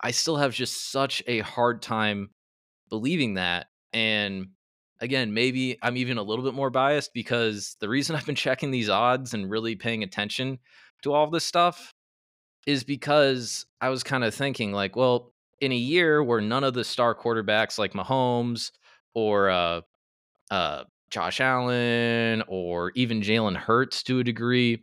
I 0.00 0.10
still 0.10 0.36
have 0.36 0.52
just 0.52 0.90
such 0.90 1.22
a 1.26 1.40
hard 1.40 1.82
time 1.82 2.30
believing 2.90 3.34
that. 3.34 3.66
And 3.92 4.48
again, 5.00 5.34
maybe 5.34 5.78
I'm 5.82 5.96
even 5.96 6.18
a 6.18 6.22
little 6.22 6.44
bit 6.44 6.54
more 6.54 6.70
biased 6.70 7.12
because 7.14 7.76
the 7.80 7.88
reason 7.88 8.14
I've 8.16 8.26
been 8.26 8.34
checking 8.34 8.70
these 8.70 8.88
odds 8.90 9.34
and 9.34 9.50
really 9.50 9.76
paying 9.76 10.02
attention 10.02 10.58
to 11.02 11.12
all 11.12 11.30
this 11.30 11.46
stuff 11.46 11.92
is 12.66 12.84
because 12.84 13.64
I 13.80 13.88
was 13.88 14.02
kind 14.02 14.24
of 14.24 14.34
thinking, 14.34 14.72
like, 14.72 14.96
well, 14.96 15.32
in 15.60 15.72
a 15.72 15.76
year 15.76 16.22
where 16.22 16.40
none 16.40 16.64
of 16.64 16.74
the 16.74 16.84
star 16.84 17.14
quarterbacks 17.14 17.78
like 17.78 17.92
Mahomes 17.92 18.72
or 19.14 19.48
uh, 19.48 19.80
uh, 20.50 20.84
Josh 21.10 21.40
Allen 21.40 22.42
or 22.48 22.92
even 22.94 23.22
Jalen 23.22 23.56
Hurts 23.56 24.02
to 24.04 24.18
a 24.18 24.24
degree 24.24 24.82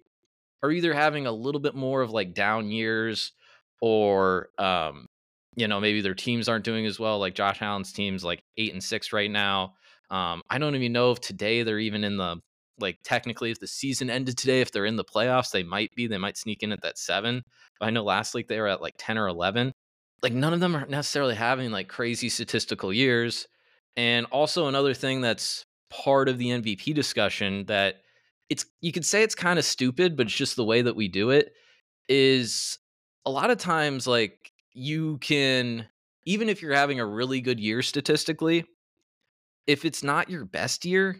are 0.63 0.71
either 0.71 0.93
having 0.93 1.27
a 1.27 1.31
little 1.31 1.61
bit 1.61 1.75
more 1.75 2.01
of 2.01 2.11
like 2.11 2.33
down 2.33 2.71
years 2.71 3.33
or 3.81 4.49
um, 4.57 5.07
you 5.55 5.67
know, 5.67 5.79
maybe 5.79 6.01
their 6.01 6.15
teams 6.15 6.49
aren't 6.49 6.65
doing 6.65 6.85
as 6.85 6.99
well. 6.99 7.19
Like 7.19 7.35
Josh 7.35 7.61
Allen's 7.61 7.93
team's 7.93 8.23
like 8.23 8.43
eight 8.57 8.73
and 8.73 8.83
six 8.83 9.13
right 9.13 9.29
now. 9.29 9.73
Um, 10.09 10.41
I 10.49 10.57
don't 10.57 10.75
even 10.75 10.93
know 10.93 11.11
if 11.11 11.19
today 11.19 11.63
they're 11.63 11.79
even 11.79 12.03
in 12.03 12.17
the 12.17 12.37
like 12.79 12.99
technically 13.03 13.51
if 13.51 13.59
the 13.59 13.67
season 13.67 14.09
ended 14.09 14.37
today, 14.37 14.61
if 14.61 14.71
they're 14.71 14.85
in 14.85 14.95
the 14.95 15.03
playoffs, 15.03 15.51
they 15.51 15.63
might 15.63 15.93
be. 15.95 16.07
They 16.07 16.17
might 16.17 16.37
sneak 16.37 16.63
in 16.63 16.71
at 16.71 16.81
that 16.81 16.97
seven. 16.97 17.43
I 17.81 17.89
know 17.89 18.03
last 18.03 18.33
week 18.33 18.47
they 18.47 18.59
were 18.59 18.67
at 18.67 18.81
like 18.81 18.95
10 18.97 19.17
or 19.17 19.27
11. 19.27 19.73
Like 20.21 20.33
none 20.33 20.53
of 20.53 20.59
them 20.59 20.75
are 20.75 20.85
necessarily 20.85 21.35
having 21.35 21.71
like 21.71 21.87
crazy 21.87 22.29
statistical 22.29 22.93
years. 22.93 23.47
And 23.95 24.25
also 24.27 24.67
another 24.67 24.93
thing 24.93 25.21
that's 25.21 25.65
part 25.89 26.29
of 26.29 26.37
the 26.37 26.47
MVP 26.47 26.93
discussion 26.93 27.65
that 27.65 27.97
it's 28.49 28.65
you 28.81 28.91
could 28.91 29.05
say 29.05 29.23
it's 29.23 29.35
kind 29.35 29.59
of 29.59 29.65
stupid, 29.65 30.17
but 30.17 30.27
it's 30.27 30.35
just 30.35 30.55
the 30.55 30.65
way 30.65 30.81
that 30.81 30.95
we 30.95 31.07
do 31.07 31.29
it 31.29 31.53
is 32.09 32.79
a 33.25 33.31
lot 33.31 33.49
of 33.49 33.57
times 33.57 34.07
like 34.07 34.51
you 34.73 35.17
can 35.19 35.85
even 36.25 36.49
if 36.49 36.61
you're 36.61 36.73
having 36.73 36.99
a 36.99 37.05
really 37.05 37.41
good 37.41 37.59
year 37.59 37.81
statistically, 37.81 38.65
if 39.67 39.85
it's 39.85 40.03
not 40.03 40.29
your 40.29 40.45
best 40.45 40.85
year 40.85 41.17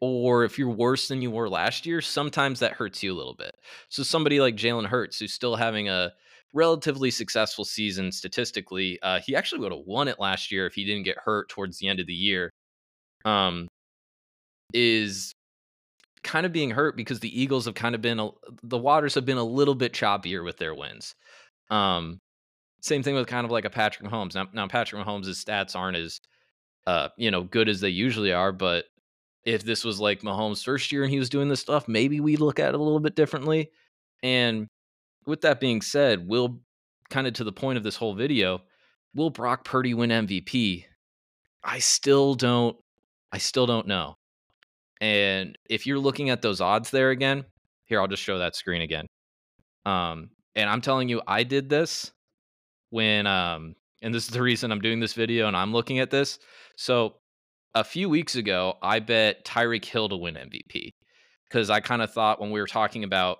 or 0.00 0.44
if 0.44 0.58
you're 0.58 0.70
worse 0.70 1.08
than 1.08 1.22
you 1.22 1.30
were 1.30 1.48
last 1.48 1.86
year, 1.86 2.00
sometimes 2.00 2.60
that 2.60 2.72
hurts 2.72 3.02
you 3.02 3.12
a 3.12 3.16
little 3.16 3.34
bit. 3.34 3.54
So 3.88 4.02
somebody 4.02 4.40
like 4.40 4.56
Jalen 4.56 4.86
Hurts, 4.86 5.18
who's 5.18 5.32
still 5.32 5.56
having 5.56 5.88
a 5.88 6.12
relatively 6.54 7.10
successful 7.10 7.64
season 7.64 8.12
statistically, 8.12 8.98
uh, 9.02 9.20
he 9.20 9.34
actually 9.34 9.60
would 9.60 9.72
have 9.72 9.82
won 9.86 10.08
it 10.08 10.20
last 10.20 10.52
year 10.52 10.66
if 10.66 10.74
he 10.74 10.84
didn't 10.84 11.02
get 11.04 11.18
hurt 11.18 11.48
towards 11.48 11.78
the 11.78 11.88
end 11.88 12.00
of 12.00 12.06
the 12.06 12.14
year. 12.14 12.50
Um, 13.24 13.68
is 14.74 15.32
kind 16.22 16.46
of 16.46 16.52
being 16.52 16.70
hurt 16.70 16.96
because 16.96 17.20
the 17.20 17.40
Eagles 17.40 17.64
have 17.64 17.74
kind 17.74 17.94
of 17.94 18.02
been 18.02 18.20
a, 18.20 18.28
the 18.62 18.78
waters 18.78 19.14
have 19.14 19.24
been 19.24 19.38
a 19.38 19.44
little 19.44 19.74
bit 19.74 19.92
choppier 19.92 20.44
with 20.44 20.58
their 20.58 20.74
wins. 20.74 21.14
Um, 21.70 22.18
same 22.82 23.02
thing 23.02 23.14
with 23.14 23.26
kind 23.26 23.44
of 23.44 23.50
like 23.50 23.64
a 23.64 23.70
Patrick 23.70 24.08
Mahomes. 24.08 24.34
Now, 24.34 24.46
now 24.52 24.68
Patrick 24.68 25.04
Mahomes' 25.04 25.44
stats 25.44 25.74
aren't 25.74 25.96
as 25.96 26.20
uh, 26.88 27.10
you 27.18 27.30
know, 27.30 27.42
good 27.42 27.68
as 27.68 27.80
they 27.80 27.90
usually 27.90 28.32
are, 28.32 28.50
but 28.50 28.86
if 29.48 29.64
this 29.64 29.82
was 29.82 29.98
like 29.98 30.20
Mahomes' 30.20 30.62
first 30.62 30.92
year 30.92 31.04
and 31.04 31.10
he 31.10 31.18
was 31.18 31.30
doing 31.30 31.48
this 31.48 31.60
stuff, 31.60 31.88
maybe 31.88 32.20
we'd 32.20 32.40
look 32.40 32.60
at 32.60 32.68
it 32.68 32.74
a 32.74 32.82
little 32.82 33.00
bit 33.00 33.16
differently. 33.16 33.70
And 34.22 34.68
with 35.26 35.40
that 35.40 35.58
being 35.58 35.80
said, 35.80 36.28
will 36.28 36.60
kind 37.08 37.26
of 37.26 37.32
to 37.34 37.44
the 37.44 37.52
point 37.52 37.78
of 37.78 37.82
this 37.82 37.96
whole 37.96 38.14
video, 38.14 38.60
will 39.14 39.30
Brock 39.30 39.64
Purdy 39.64 39.94
win 39.94 40.10
MVP? 40.10 40.84
I 41.64 41.78
still 41.78 42.34
don't 42.34 42.76
I 43.32 43.38
still 43.38 43.64
don't 43.64 43.86
know. 43.86 44.16
And 45.00 45.56
if 45.70 45.86
you're 45.86 45.98
looking 45.98 46.28
at 46.28 46.42
those 46.42 46.60
odds 46.60 46.90
there 46.90 47.10
again, 47.10 47.44
here 47.86 48.02
I'll 48.02 48.06
just 48.06 48.22
show 48.22 48.38
that 48.38 48.54
screen 48.54 48.82
again. 48.82 49.06
Um 49.86 50.28
and 50.56 50.68
I'm 50.68 50.82
telling 50.82 51.08
you 51.08 51.22
I 51.26 51.42
did 51.42 51.70
this 51.70 52.12
when 52.90 53.26
um 53.26 53.76
and 54.02 54.14
this 54.14 54.24
is 54.24 54.30
the 54.30 54.42
reason 54.42 54.70
I'm 54.70 54.82
doing 54.82 55.00
this 55.00 55.14
video 55.14 55.48
and 55.48 55.56
I'm 55.56 55.72
looking 55.72 56.00
at 56.00 56.10
this. 56.10 56.38
So 56.76 57.14
a 57.78 57.84
few 57.84 58.08
weeks 58.08 58.34
ago, 58.34 58.76
I 58.82 58.98
bet 58.98 59.44
Tyreek 59.44 59.84
Hill 59.84 60.08
to 60.08 60.16
win 60.16 60.34
MVP 60.34 60.94
because 61.48 61.70
I 61.70 61.78
kind 61.78 62.02
of 62.02 62.12
thought 62.12 62.40
when 62.40 62.50
we 62.50 62.60
were 62.60 62.66
talking 62.66 63.04
about 63.04 63.38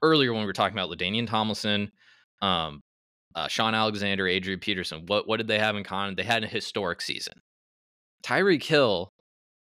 earlier 0.00 0.32
when 0.32 0.42
we 0.42 0.46
were 0.46 0.52
talking 0.52 0.78
about 0.78 0.90
LaDainian 0.90 1.26
Tomlinson, 1.26 1.90
um, 2.40 2.80
uh, 3.34 3.48
Shaun 3.48 3.74
Alexander, 3.74 4.28
Adrian 4.28 4.60
Peterson, 4.60 5.04
what 5.06 5.26
what 5.26 5.38
did 5.38 5.48
they 5.48 5.58
have 5.58 5.76
in 5.76 5.82
common? 5.82 6.14
They 6.14 6.22
had 6.22 6.44
a 6.44 6.46
historic 6.46 7.00
season. 7.00 7.34
Tyreek 8.22 8.62
Hill 8.62 9.12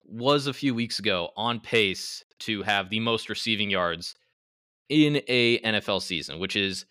was 0.03 0.47
a 0.47 0.53
few 0.53 0.75
weeks 0.75 0.99
ago 0.99 1.29
on 1.37 1.61
pace 1.61 2.23
to 2.39 2.63
have 2.63 2.89
the 2.89 2.99
most 2.99 3.29
receiving 3.29 3.69
yards 3.69 4.15
in 4.89 5.21
a 5.27 5.59
NFL 5.59 6.01
season, 6.01 6.39
which 6.39 6.55
is 6.57 6.85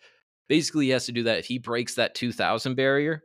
basically 0.49 0.87
he 0.87 0.93
has 0.93 1.05
to 1.07 1.13
do 1.13 1.25
that 1.25 1.39
if 1.39 1.47
he 1.47 1.59
breaks 1.59 1.95
that 1.97 2.15
2000 2.15 2.75
barrier 2.77 3.23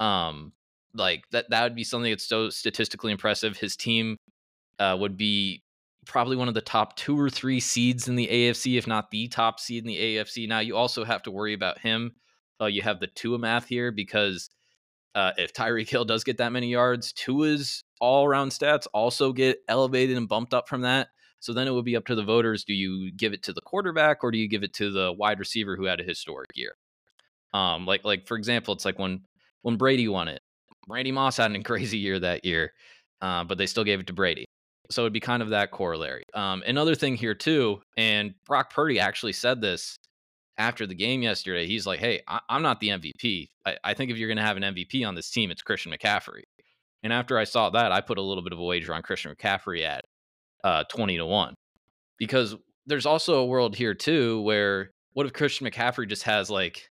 um 0.00 0.52
like 0.94 1.24
that 1.30 1.50
that 1.50 1.62
would 1.62 1.74
be 1.74 1.84
something 1.84 2.10
that's 2.10 2.26
so 2.26 2.50
statistically 2.50 3.12
impressive. 3.12 3.56
His 3.56 3.76
team 3.76 4.18
uh, 4.78 4.96
would 4.98 5.16
be 5.16 5.62
probably 6.06 6.36
one 6.36 6.48
of 6.48 6.54
the 6.54 6.60
top 6.60 6.96
two 6.96 7.18
or 7.18 7.30
three 7.30 7.60
seeds 7.60 8.08
in 8.08 8.16
the 8.16 8.26
AFC 8.26 8.76
if 8.76 8.86
not 8.86 9.10
the 9.10 9.28
top 9.28 9.60
seed 9.60 9.84
in 9.84 9.88
the 9.88 10.16
AFC 10.16 10.48
now 10.48 10.58
you 10.58 10.76
also 10.76 11.04
have 11.04 11.22
to 11.22 11.30
worry 11.30 11.54
about 11.54 11.78
him. 11.78 12.12
Uh, 12.60 12.66
you 12.66 12.82
have 12.82 13.00
the 13.00 13.06
Tua 13.06 13.38
math 13.38 13.66
here 13.66 13.90
because 13.92 14.50
uh, 15.14 15.32
if 15.36 15.52
Tyreek 15.52 15.88
Hill 15.88 16.04
does 16.04 16.24
get 16.24 16.38
that 16.38 16.52
many 16.52 16.70
yards 16.70 17.12
Tua's 17.12 17.84
all 18.00 18.24
around 18.24 18.48
stats 18.48 18.88
also 18.92 19.32
get 19.32 19.60
elevated 19.68 20.16
and 20.16 20.28
bumped 20.28 20.52
up 20.52 20.68
from 20.68 20.80
that. 20.80 21.08
So 21.38 21.52
then 21.52 21.66
it 21.66 21.72
would 21.72 21.84
be 21.84 21.96
up 21.96 22.06
to 22.06 22.14
the 22.14 22.24
voters: 22.24 22.64
do 22.64 22.74
you 22.74 23.12
give 23.12 23.32
it 23.32 23.42
to 23.44 23.52
the 23.52 23.60
quarterback 23.60 24.22
or 24.22 24.30
do 24.30 24.38
you 24.38 24.48
give 24.48 24.62
it 24.64 24.74
to 24.74 24.90
the 24.90 25.12
wide 25.12 25.38
receiver 25.38 25.76
who 25.76 25.84
had 25.84 26.00
a 26.00 26.04
historic 26.04 26.50
year? 26.54 26.76
Um, 27.54 27.86
like 27.86 28.04
like 28.04 28.26
for 28.26 28.36
example, 28.36 28.74
it's 28.74 28.84
like 28.84 28.98
when 28.98 29.22
when 29.62 29.76
Brady 29.76 30.08
won 30.08 30.28
it, 30.28 30.42
Randy 30.88 31.12
Moss 31.12 31.36
had 31.36 31.54
a 31.54 31.62
crazy 31.62 31.98
year 31.98 32.18
that 32.20 32.44
year, 32.44 32.72
uh, 33.20 33.44
but 33.44 33.58
they 33.58 33.66
still 33.66 33.84
gave 33.84 34.00
it 34.00 34.06
to 34.08 34.12
Brady. 34.12 34.44
So 34.90 35.02
it'd 35.02 35.12
be 35.12 35.20
kind 35.20 35.42
of 35.42 35.50
that 35.50 35.70
corollary. 35.70 36.24
Um, 36.34 36.62
another 36.66 36.94
thing 36.94 37.16
here 37.16 37.34
too, 37.34 37.80
and 37.96 38.34
Brock 38.46 38.72
Purdy 38.72 39.00
actually 39.00 39.32
said 39.32 39.60
this 39.60 39.96
after 40.58 40.86
the 40.86 40.94
game 40.94 41.22
yesterday. 41.22 41.66
He's 41.66 41.86
like, 41.86 42.00
"Hey, 42.00 42.20
I- 42.28 42.40
am 42.50 42.62
not 42.62 42.80
the 42.80 42.90
MVP. 42.90 43.48
I-, 43.64 43.78
I 43.84 43.94
think 43.94 44.10
if 44.10 44.18
you're 44.18 44.28
going 44.28 44.36
to 44.36 44.42
have 44.42 44.56
an 44.56 44.64
MVP 44.64 45.06
on 45.06 45.14
this 45.14 45.30
team, 45.30 45.50
it's 45.50 45.62
Christian 45.62 45.92
McCaffrey." 45.92 46.42
And 47.02 47.12
after 47.12 47.38
I 47.38 47.44
saw 47.44 47.70
that, 47.70 47.90
I 47.90 48.00
put 48.00 48.18
a 48.18 48.22
little 48.22 48.42
bit 48.42 48.52
of 48.52 48.58
a 48.58 48.64
wager 48.64 48.94
on 48.94 49.02
Christian 49.02 49.34
McCaffrey 49.34 49.82
at 49.82 50.04
uh, 50.62 50.84
20 50.84 51.16
to 51.18 51.26
1. 51.26 51.54
Because 52.18 52.56
there's 52.86 53.06
also 53.06 53.40
a 53.40 53.46
world 53.46 53.74
here 53.74 53.94
too 53.94 54.40
where 54.42 54.90
what 55.12 55.26
if 55.26 55.32
Christian 55.32 55.66
McCaffrey 55.66 56.08
just 56.08 56.24
has 56.24 56.50
like 56.50 56.88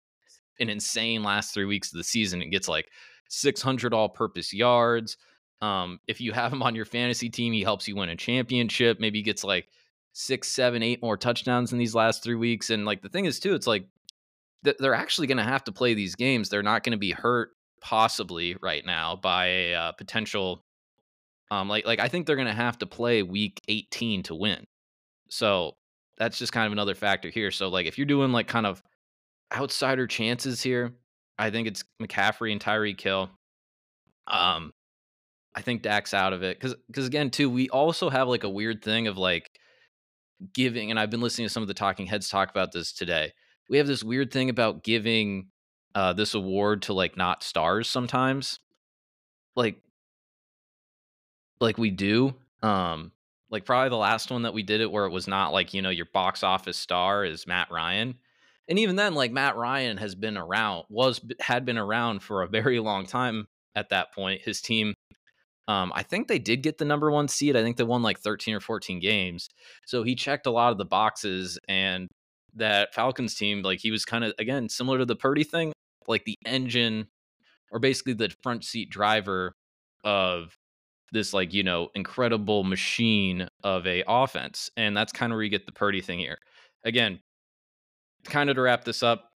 an 0.59 0.69
insane 0.69 1.23
last 1.23 1.53
three 1.53 1.65
weeks 1.65 1.91
of 1.91 1.97
the 1.97 2.03
season 2.03 2.41
and 2.41 2.51
gets 2.51 2.67
like 2.67 2.87
600 3.29 3.94
all 3.94 4.10
purpose 4.10 4.53
yards? 4.53 5.17
Um, 5.62 6.00
if 6.08 6.22
you 6.22 6.32
have 6.32 6.51
him 6.51 6.63
on 6.63 6.75
your 6.75 6.86
fantasy 6.86 7.29
team, 7.29 7.53
he 7.53 7.63
helps 7.63 7.88
you 7.88 7.96
win 7.96 8.10
a 8.10 8.15
championship. 8.15 9.00
Maybe 9.00 9.20
he 9.20 9.24
gets 9.24 9.44
like 9.44 9.67
six, 10.13 10.48
seven, 10.48 10.84
eight 10.84 11.01
more 11.01 11.17
touchdowns 11.17 11.72
in 11.72 11.79
these 11.79 11.96
last 11.96 12.24
three 12.24 12.36
weeks. 12.36 12.70
And 12.70 12.86
like 12.86 13.01
the 13.01 13.10
thing 13.10 13.25
is, 13.25 13.39
too, 13.39 13.55
it's 13.55 13.67
like 13.67 13.88
they're 14.63 14.94
actually 14.94 15.27
going 15.27 15.38
to 15.38 15.44
have 15.44 15.63
to 15.65 15.72
play 15.72 15.94
these 15.94 16.15
games. 16.15 16.50
They're 16.50 16.63
not 16.63 16.84
going 16.84 16.91
to 16.91 16.98
be 16.98 17.12
hurt 17.12 17.51
possibly 17.82 18.58
right 18.62 18.86
now 18.86 19.15
by 19.15 19.46
a 19.46 19.74
uh, 19.74 19.91
potential 19.94 20.65
um, 21.51 21.70
like 21.70 21.86
like 21.86 22.00
I 22.00 22.08
think 22.08 22.25
they're 22.25 22.36
gonna 22.36 22.53
have 22.53 22.77
to 22.79 22.86
play 22.86 23.24
week 23.24 23.62
18 23.67 24.24
to 24.24 24.36
win. 24.36 24.65
So 25.29 25.75
that's 26.17 26.38
just 26.38 26.53
kind 26.53 26.65
of 26.65 26.72
another 26.72 26.96
factor 26.96 27.29
here. 27.29 27.51
So 27.51 27.70
like 27.70 27.86
if 27.86 27.98
you're 27.98 28.05
doing 28.05 28.32
like 28.32 28.48
kind 28.48 28.65
of 28.65 28.82
outsider 29.53 30.08
chances 30.08 30.62
here, 30.62 30.94
I 31.37 31.49
think 31.49 31.67
it's 31.67 31.83
McCaffrey 32.01 32.51
and 32.51 32.61
Tyreek 32.61 32.99
Hill. 32.99 33.29
Um, 34.27 34.73
I 35.53 35.61
think 35.61 35.81
Dak's 35.81 36.13
out 36.13 36.33
of 36.33 36.43
it 36.43 36.59
because 36.59 36.75
because 36.87 37.07
again 37.07 37.29
too 37.29 37.49
we 37.49 37.69
also 37.69 38.09
have 38.09 38.27
like 38.27 38.43
a 38.43 38.49
weird 38.49 38.83
thing 38.83 39.07
of 39.07 39.17
like 39.17 39.51
giving, 40.53 40.91
and 40.91 40.99
I've 40.99 41.09
been 41.09 41.21
listening 41.21 41.47
to 41.47 41.53
some 41.53 41.63
of 41.63 41.67
the 41.67 41.73
talking 41.73 42.07
heads 42.07 42.29
talk 42.29 42.49
about 42.49 42.71
this 42.71 42.91
today. 42.91 43.31
We 43.69 43.77
have 43.77 43.87
this 43.87 44.03
weird 44.03 44.31
thing 44.31 44.49
about 44.49 44.83
giving 44.83 45.47
uh, 45.93 46.13
this 46.13 46.33
award 46.33 46.83
to 46.83 46.93
like 46.93 47.17
not 47.17 47.43
stars 47.43 47.87
sometimes. 47.87 48.59
Like 49.55 49.77
like 51.61 51.77
we 51.77 51.89
do. 51.91 52.35
Um, 52.61 53.11
like 53.49 53.65
probably 53.65 53.89
the 53.89 53.97
last 53.97 54.31
one 54.31 54.41
that 54.41 54.53
we 54.53 54.63
did 54.63 54.81
it 54.81 54.91
where 54.91 55.05
it 55.05 55.11
was 55.11 55.27
not 55.27 55.53
like 55.53 55.73
you 55.73 55.81
know 55.81 55.89
your 55.89 56.07
box 56.13 56.43
office 56.43 56.77
star 56.77 57.23
is 57.23 57.47
Matt 57.47 57.71
Ryan, 57.71 58.15
and 58.67 58.79
even 58.79 58.95
then 58.95 59.13
like 59.13 59.31
Matt 59.31 59.55
Ryan 59.55 59.98
has 59.98 60.15
been 60.15 60.38
around 60.38 60.86
was 60.89 61.22
had 61.39 61.65
been 61.65 61.77
around 61.77 62.22
for 62.22 62.41
a 62.41 62.48
very 62.48 62.79
long 62.79 63.05
time 63.05 63.48
at 63.75 63.89
that 63.89 64.13
point. 64.13 64.41
His 64.41 64.62
team 64.62 64.93
Um, 65.67 65.91
I 65.95 66.03
think 66.03 66.27
they 66.27 66.39
did 66.39 66.63
get 66.63 66.77
the 66.77 66.86
number 66.86 67.12
one 67.12 67.27
seed. 67.27 67.55
I 67.55 67.63
think 67.63 67.77
they 67.77 67.84
won 67.84 68.03
like 68.03 68.19
13 68.19 68.53
or 68.55 68.60
14 68.60 69.00
games. 69.00 69.50
So 69.86 70.03
he 70.03 70.15
checked 70.15 70.45
a 70.45 70.51
lot 70.51 70.72
of 70.72 70.77
the 70.77 70.86
boxes 70.86 71.60
and 71.67 72.07
that 72.55 72.93
Falcons 72.93 73.36
team, 73.36 73.63
like 73.63 73.79
he 73.81 73.91
was 73.91 74.05
kind 74.05 74.24
of 74.24 74.34
again 74.39 74.69
similar 74.69 75.00
to 75.00 75.05
the 75.05 75.15
Purdy 75.15 75.43
thing, 75.43 75.74
like 76.07 76.25
the 76.25 76.38
engine 76.45 77.07
or 77.72 77.79
basically 77.79 78.13
the 78.13 78.34
front 78.43 78.63
seat 78.63 78.89
driver 78.89 79.53
of 80.03 80.55
this 81.12 81.34
like 81.34 81.53
you 81.53 81.63
know 81.63 81.89
incredible 81.95 82.63
machine 82.63 83.48
of 83.63 83.86
a 83.88 84.03
offense 84.07 84.69
and 84.77 84.95
that's 84.95 85.12
kind 85.12 85.31
of 85.31 85.36
where 85.36 85.43
you 85.43 85.50
get 85.50 85.65
the 85.65 85.72
purdy 85.72 86.01
thing 86.01 86.19
here 86.19 86.38
again 86.84 87.19
kind 88.25 88.50
of 88.50 88.55
to 88.55 88.62
wrap 88.62 88.84
this 88.84 89.03
up 89.03 89.32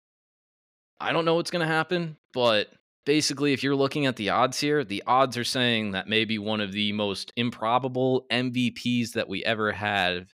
i 0.99 1.11
don't 1.11 1.25
know 1.25 1.35
what's 1.35 1.51
going 1.51 1.65
to 1.65 1.73
happen 1.73 2.17
but 2.33 2.67
basically 3.05 3.53
if 3.53 3.63
you're 3.63 3.75
looking 3.75 4.05
at 4.05 4.15
the 4.15 4.29
odds 4.29 4.59
here 4.59 4.83
the 4.83 5.03
odds 5.07 5.37
are 5.37 5.43
saying 5.43 5.91
that 5.91 6.07
maybe 6.07 6.37
one 6.37 6.61
of 6.61 6.71
the 6.71 6.91
most 6.93 7.31
improbable 7.35 8.25
mvps 8.31 9.13
that 9.13 9.29
we 9.29 9.43
ever 9.45 9.71
had 9.71 10.27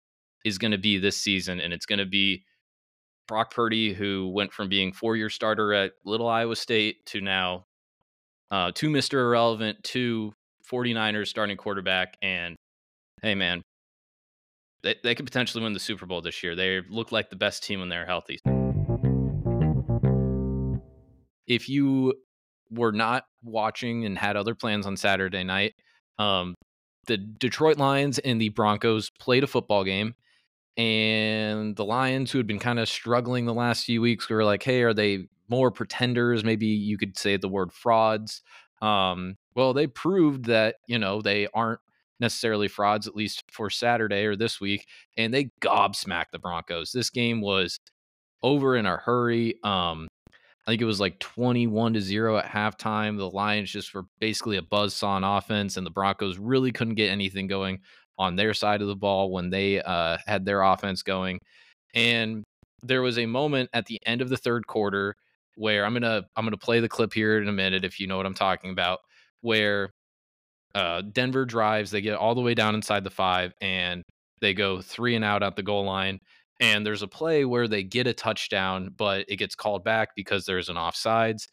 is 0.44 0.58
going 0.58 0.72
to 0.72 0.78
be 0.78 0.98
this 0.98 1.16
season 1.16 1.60
and 1.60 1.72
it's 1.72 1.86
going 1.86 1.98
to 1.98 2.06
be 2.06 2.44
brock 3.26 3.52
purdy 3.52 3.92
who 3.92 4.28
went 4.28 4.52
from 4.52 4.68
being 4.68 4.92
four-year 4.92 5.30
starter 5.30 5.72
at 5.72 5.92
little 6.04 6.28
iowa 6.28 6.56
state 6.56 7.04
to 7.06 7.20
now 7.20 7.64
uh, 8.50 8.70
to 8.74 8.88
mr 8.88 9.14
irrelevant 9.14 9.82
to 9.82 10.32
49ers 10.70 11.28
starting 11.28 11.56
quarterback. 11.56 12.16
And 12.22 12.56
hey, 13.22 13.34
man, 13.34 13.62
they, 14.84 14.94
they 15.02 15.14
could 15.14 15.24
potentially 15.24 15.64
win 15.64 15.72
the 15.72 15.80
Super 15.80 16.06
Bowl 16.06 16.20
this 16.20 16.42
year. 16.42 16.54
They 16.54 16.82
look 16.88 17.10
like 17.10 17.30
the 17.30 17.36
best 17.36 17.64
team 17.64 17.80
when 17.80 17.88
they're 17.88 18.06
healthy. 18.06 18.38
If 21.46 21.68
you 21.68 22.14
were 22.70 22.92
not 22.92 23.24
watching 23.42 24.04
and 24.04 24.16
had 24.16 24.36
other 24.36 24.54
plans 24.54 24.86
on 24.86 24.96
Saturday 24.96 25.42
night, 25.42 25.74
um, 26.18 26.54
the 27.06 27.16
Detroit 27.16 27.78
Lions 27.78 28.18
and 28.18 28.40
the 28.40 28.50
Broncos 28.50 29.10
played 29.18 29.42
a 29.42 29.48
football 29.48 29.84
game. 29.84 30.14
And 30.76 31.76
the 31.76 31.84
Lions, 31.84 32.30
who 32.30 32.38
had 32.38 32.46
been 32.46 32.58
kind 32.58 32.78
of 32.78 32.88
struggling 32.88 33.46
the 33.46 33.54
last 33.54 33.84
few 33.84 34.00
weeks, 34.00 34.28
were 34.28 34.44
like, 34.44 34.62
hey, 34.62 34.82
are 34.82 34.94
they 34.94 35.28
more 35.48 35.70
pretenders? 35.70 36.44
Maybe 36.44 36.66
you 36.66 36.98
could 36.98 37.16
say 37.16 37.36
the 37.36 37.48
word 37.48 37.72
frauds. 37.72 38.42
Um, 38.82 39.36
well, 39.54 39.72
they 39.72 39.86
proved 39.86 40.46
that, 40.46 40.76
you 40.88 40.98
know, 40.98 41.22
they 41.22 41.46
aren't 41.54 41.80
necessarily 42.20 42.68
frauds, 42.68 43.06
at 43.06 43.16
least 43.16 43.42
for 43.50 43.70
Saturday 43.70 44.24
or 44.24 44.36
this 44.36 44.60
week, 44.60 44.86
and 45.16 45.32
they 45.32 45.50
gobsmacked 45.60 46.30
the 46.32 46.38
Broncos. 46.38 46.92
This 46.92 47.10
game 47.10 47.40
was 47.40 47.78
over 48.42 48.76
in 48.76 48.86
a 48.86 48.96
hurry. 48.96 49.54
Um, 49.62 50.08
I 50.66 50.70
think 50.70 50.80
it 50.80 50.86
was 50.86 51.00
like 51.00 51.18
21 51.18 51.94
to 51.94 52.00
0 52.00 52.38
at 52.38 52.46
halftime. 52.46 53.18
The 53.18 53.28
Lions 53.28 53.70
just 53.70 53.92
were 53.94 54.04
basically 54.18 54.56
a 54.56 54.62
buzzsaw 54.62 55.08
on 55.08 55.24
offense, 55.24 55.76
and 55.76 55.86
the 55.86 55.90
Broncos 55.90 56.38
really 56.38 56.72
couldn't 56.72 56.94
get 56.94 57.10
anything 57.10 57.46
going 57.46 57.80
on 58.18 58.36
their 58.36 58.54
side 58.54 58.80
of 58.80 58.88
the 58.88 58.96
ball 58.96 59.30
when 59.30 59.50
they 59.50 59.82
uh, 59.82 60.16
had 60.26 60.44
their 60.44 60.62
offense 60.62 61.02
going. 61.02 61.38
And 61.94 62.44
there 62.82 63.02
was 63.02 63.18
a 63.18 63.26
moment 63.26 63.70
at 63.72 63.86
the 63.86 63.98
end 64.06 64.20
of 64.20 64.28
the 64.28 64.36
third 64.36 64.66
quarter 64.66 65.16
where 65.56 65.84
I'm 65.84 65.92
gonna 65.92 66.24
I'm 66.36 66.44
gonna 66.44 66.56
play 66.56 66.80
the 66.80 66.88
clip 66.88 67.12
here 67.12 67.40
in 67.40 67.48
a 67.48 67.52
minute 67.52 67.84
if 67.84 68.00
you 68.00 68.06
know 68.06 68.16
what 68.16 68.26
I'm 68.26 68.34
talking 68.34 68.70
about, 68.70 69.00
where 69.40 69.90
uh, 70.74 71.02
Denver 71.02 71.44
drives, 71.44 71.90
they 71.90 72.00
get 72.00 72.16
all 72.16 72.34
the 72.34 72.40
way 72.40 72.54
down 72.54 72.74
inside 72.74 73.04
the 73.04 73.10
five, 73.10 73.52
and 73.60 74.02
they 74.40 74.54
go 74.54 74.80
three 74.80 75.14
and 75.14 75.24
out 75.24 75.42
at 75.42 75.56
the 75.56 75.62
goal 75.62 75.84
line. 75.84 76.20
And 76.60 76.86
there's 76.86 77.02
a 77.02 77.08
play 77.08 77.44
where 77.44 77.66
they 77.66 77.82
get 77.82 78.06
a 78.06 78.14
touchdown, 78.14 78.90
but 78.96 79.24
it 79.28 79.36
gets 79.36 79.54
called 79.54 79.84
back 79.84 80.10
because 80.14 80.44
there's 80.46 80.68
an 80.68 80.76
offsides. 80.76 81.48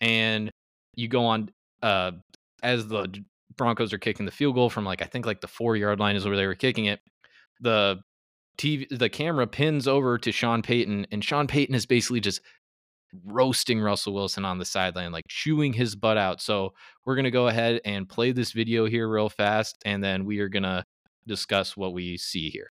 And 0.00 0.50
you 0.94 1.08
go 1.08 1.26
on 1.26 1.50
uh, 1.82 2.12
as 2.62 2.86
the 2.88 3.22
Broncos 3.56 3.92
are 3.92 3.98
kicking 3.98 4.26
the 4.26 4.32
field 4.32 4.54
goal 4.54 4.70
from 4.70 4.84
like 4.84 5.02
I 5.02 5.06
think 5.06 5.26
like 5.26 5.40
the 5.40 5.48
four 5.48 5.76
yard 5.76 5.98
line 5.98 6.16
is 6.16 6.26
where 6.26 6.36
they 6.36 6.46
were 6.46 6.54
kicking 6.54 6.86
it. 6.86 7.00
The 7.60 8.00
TV, 8.58 8.86
the 8.90 9.08
camera 9.08 9.46
pins 9.46 9.86
over 9.86 10.18
to 10.18 10.32
Sean 10.32 10.62
Payton, 10.62 11.06
and 11.10 11.24
Sean 11.24 11.46
Payton 11.46 11.74
is 11.74 11.86
basically 11.86 12.20
just 12.20 12.40
roasting 13.24 13.80
Russell 13.80 14.14
Wilson 14.14 14.44
on 14.44 14.58
the 14.58 14.64
sideline, 14.64 15.12
like 15.12 15.24
chewing 15.28 15.72
his 15.72 15.96
butt 15.96 16.16
out. 16.16 16.40
So 16.40 16.74
we're 17.04 17.14
going 17.14 17.24
to 17.24 17.30
go 17.30 17.48
ahead 17.48 17.80
and 17.84 18.08
play 18.08 18.32
this 18.32 18.52
video 18.52 18.86
here 18.86 19.08
real 19.08 19.28
fast, 19.28 19.76
and 19.84 20.02
then 20.02 20.24
we 20.24 20.40
are 20.40 20.48
going 20.48 20.64
to 20.64 20.84
discuss 21.26 21.76
what 21.76 21.92
we 21.92 22.16
see 22.16 22.50
here. 22.50 22.70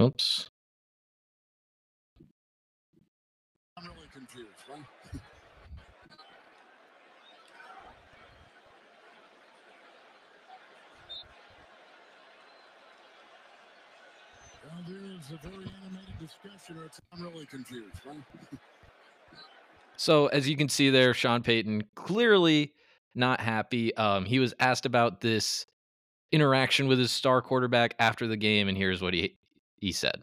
Oops. 0.00 0.50
I'm 3.76 3.84
really 3.84 4.08
confused. 4.12 4.48
Right? 4.70 4.82
Well, 14.64 14.84
there 14.86 15.07
is 15.18 15.32
a 15.32 15.48
very 15.48 15.64
animated 15.82 16.18
discussion. 16.18 16.76
I'm 17.12 17.22
really 17.22 17.46
confused. 17.46 17.96
Right? 18.06 18.16
so, 19.96 20.26
as 20.28 20.48
you 20.48 20.56
can 20.56 20.68
see 20.68 20.90
there, 20.90 21.14
Sean 21.14 21.42
Payton 21.42 21.84
clearly 21.94 22.72
not 23.14 23.40
happy. 23.40 23.94
Um, 23.96 24.24
he 24.24 24.38
was 24.38 24.54
asked 24.60 24.86
about 24.86 25.20
this 25.20 25.66
interaction 26.30 26.88
with 26.88 26.98
his 26.98 27.10
star 27.10 27.42
quarterback 27.42 27.94
after 27.98 28.26
the 28.26 28.36
game, 28.36 28.68
and 28.68 28.76
here's 28.76 29.02
what 29.02 29.14
he 29.14 29.36
he 29.80 29.92
said. 29.92 30.22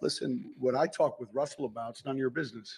Listen, 0.00 0.52
what 0.58 0.74
I 0.74 0.88
talk 0.88 1.20
with 1.20 1.28
Russell 1.32 1.66
about, 1.66 1.90
it's 1.90 2.04
none 2.04 2.16
of 2.16 2.18
your 2.18 2.30
business. 2.30 2.76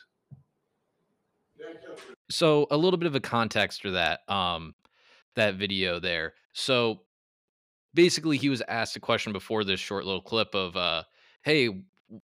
So 2.31 2.67
a 2.71 2.77
little 2.77 2.99
bit 2.99 3.07
of 3.07 3.15
a 3.15 3.21
context 3.21 3.83
for 3.83 3.93
that 3.93 4.21
um 4.29 4.75
that 5.37 5.57
video 5.57 6.01
there. 6.01 6.35
So 6.53 7.03
basically 7.95 8.39
he 8.39 8.49
was 8.49 8.63
asked 8.69 8.97
a 8.97 9.01
question 9.01 9.33
before 9.33 9.65
this 9.65 9.81
short 9.81 10.05
little 10.05 10.23
clip 10.23 10.55
of 10.55 10.77
uh 10.77 11.05
hey 11.43 11.71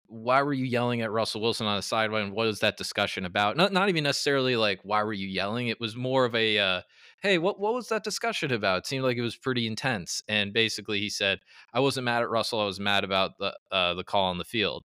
why 0.07 0.43
were 0.43 0.53
you 0.53 0.65
yelling 0.65 1.03
at 1.03 1.13
Russell 1.13 1.41
Wilson 1.41 1.67
on 1.67 1.77
the 1.77 1.83
sideline? 1.83 2.33
What 2.33 2.47
was 2.47 2.61
that 2.61 2.77
discussion 2.77 3.25
about? 3.25 3.57
Not 3.57 3.73
not 3.73 3.89
even 3.89 4.05
necessarily 4.05 4.57
like 4.57 4.81
why 4.83 5.03
were 5.03 5.13
you 5.13 5.29
yelling? 5.29 5.69
It 5.69 5.81
was 5.81 5.97
more 5.97 6.25
of 6.25 6.35
a 6.35 6.59
uh, 6.59 6.81
hey, 7.21 7.39
what 7.39 7.61
what 7.61 7.75
was 7.75 7.89
that 7.89 8.05
discussion 8.05 8.53
about? 8.53 8.79
It 8.79 8.87
seemed 8.87 9.05
like 9.05 9.17
it 9.17 9.23
was 9.23 9.37
pretty 9.37 9.67
intense. 9.67 10.23
And 10.29 10.53
basically, 10.53 11.01
he 11.01 11.11
said, 11.11 11.41
I 11.73 11.81
wasn't 11.81 12.07
mad 12.07 12.23
at 12.23 12.31
Russell. 12.31 12.61
I 12.61 12.65
was 12.65 12.81
mad 12.81 13.05
about 13.05 13.39
the 13.39 13.57
uh, 13.71 13.95
the 13.95 14.05
call 14.05 14.25
on 14.31 14.39
the 14.39 14.45
field. 14.45 14.85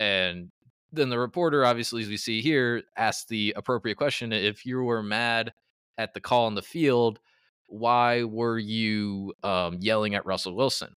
And 0.00 0.50
then 0.92 1.10
the 1.10 1.18
reporter, 1.18 1.64
obviously, 1.64 2.02
as 2.02 2.08
we 2.08 2.16
see 2.16 2.40
here, 2.40 2.82
asked 2.96 3.28
the 3.28 3.54
appropriate 3.56 3.96
question: 3.96 4.32
If 4.32 4.64
you 4.64 4.82
were 4.82 5.02
mad 5.02 5.52
at 5.98 6.14
the 6.14 6.20
call 6.20 6.46
on 6.46 6.54
the 6.54 6.62
field, 6.62 7.20
why 7.66 8.24
were 8.24 8.58
you 8.58 9.34
um, 9.42 9.78
yelling 9.80 10.14
at 10.14 10.24
Russell 10.24 10.54
Wilson? 10.54 10.94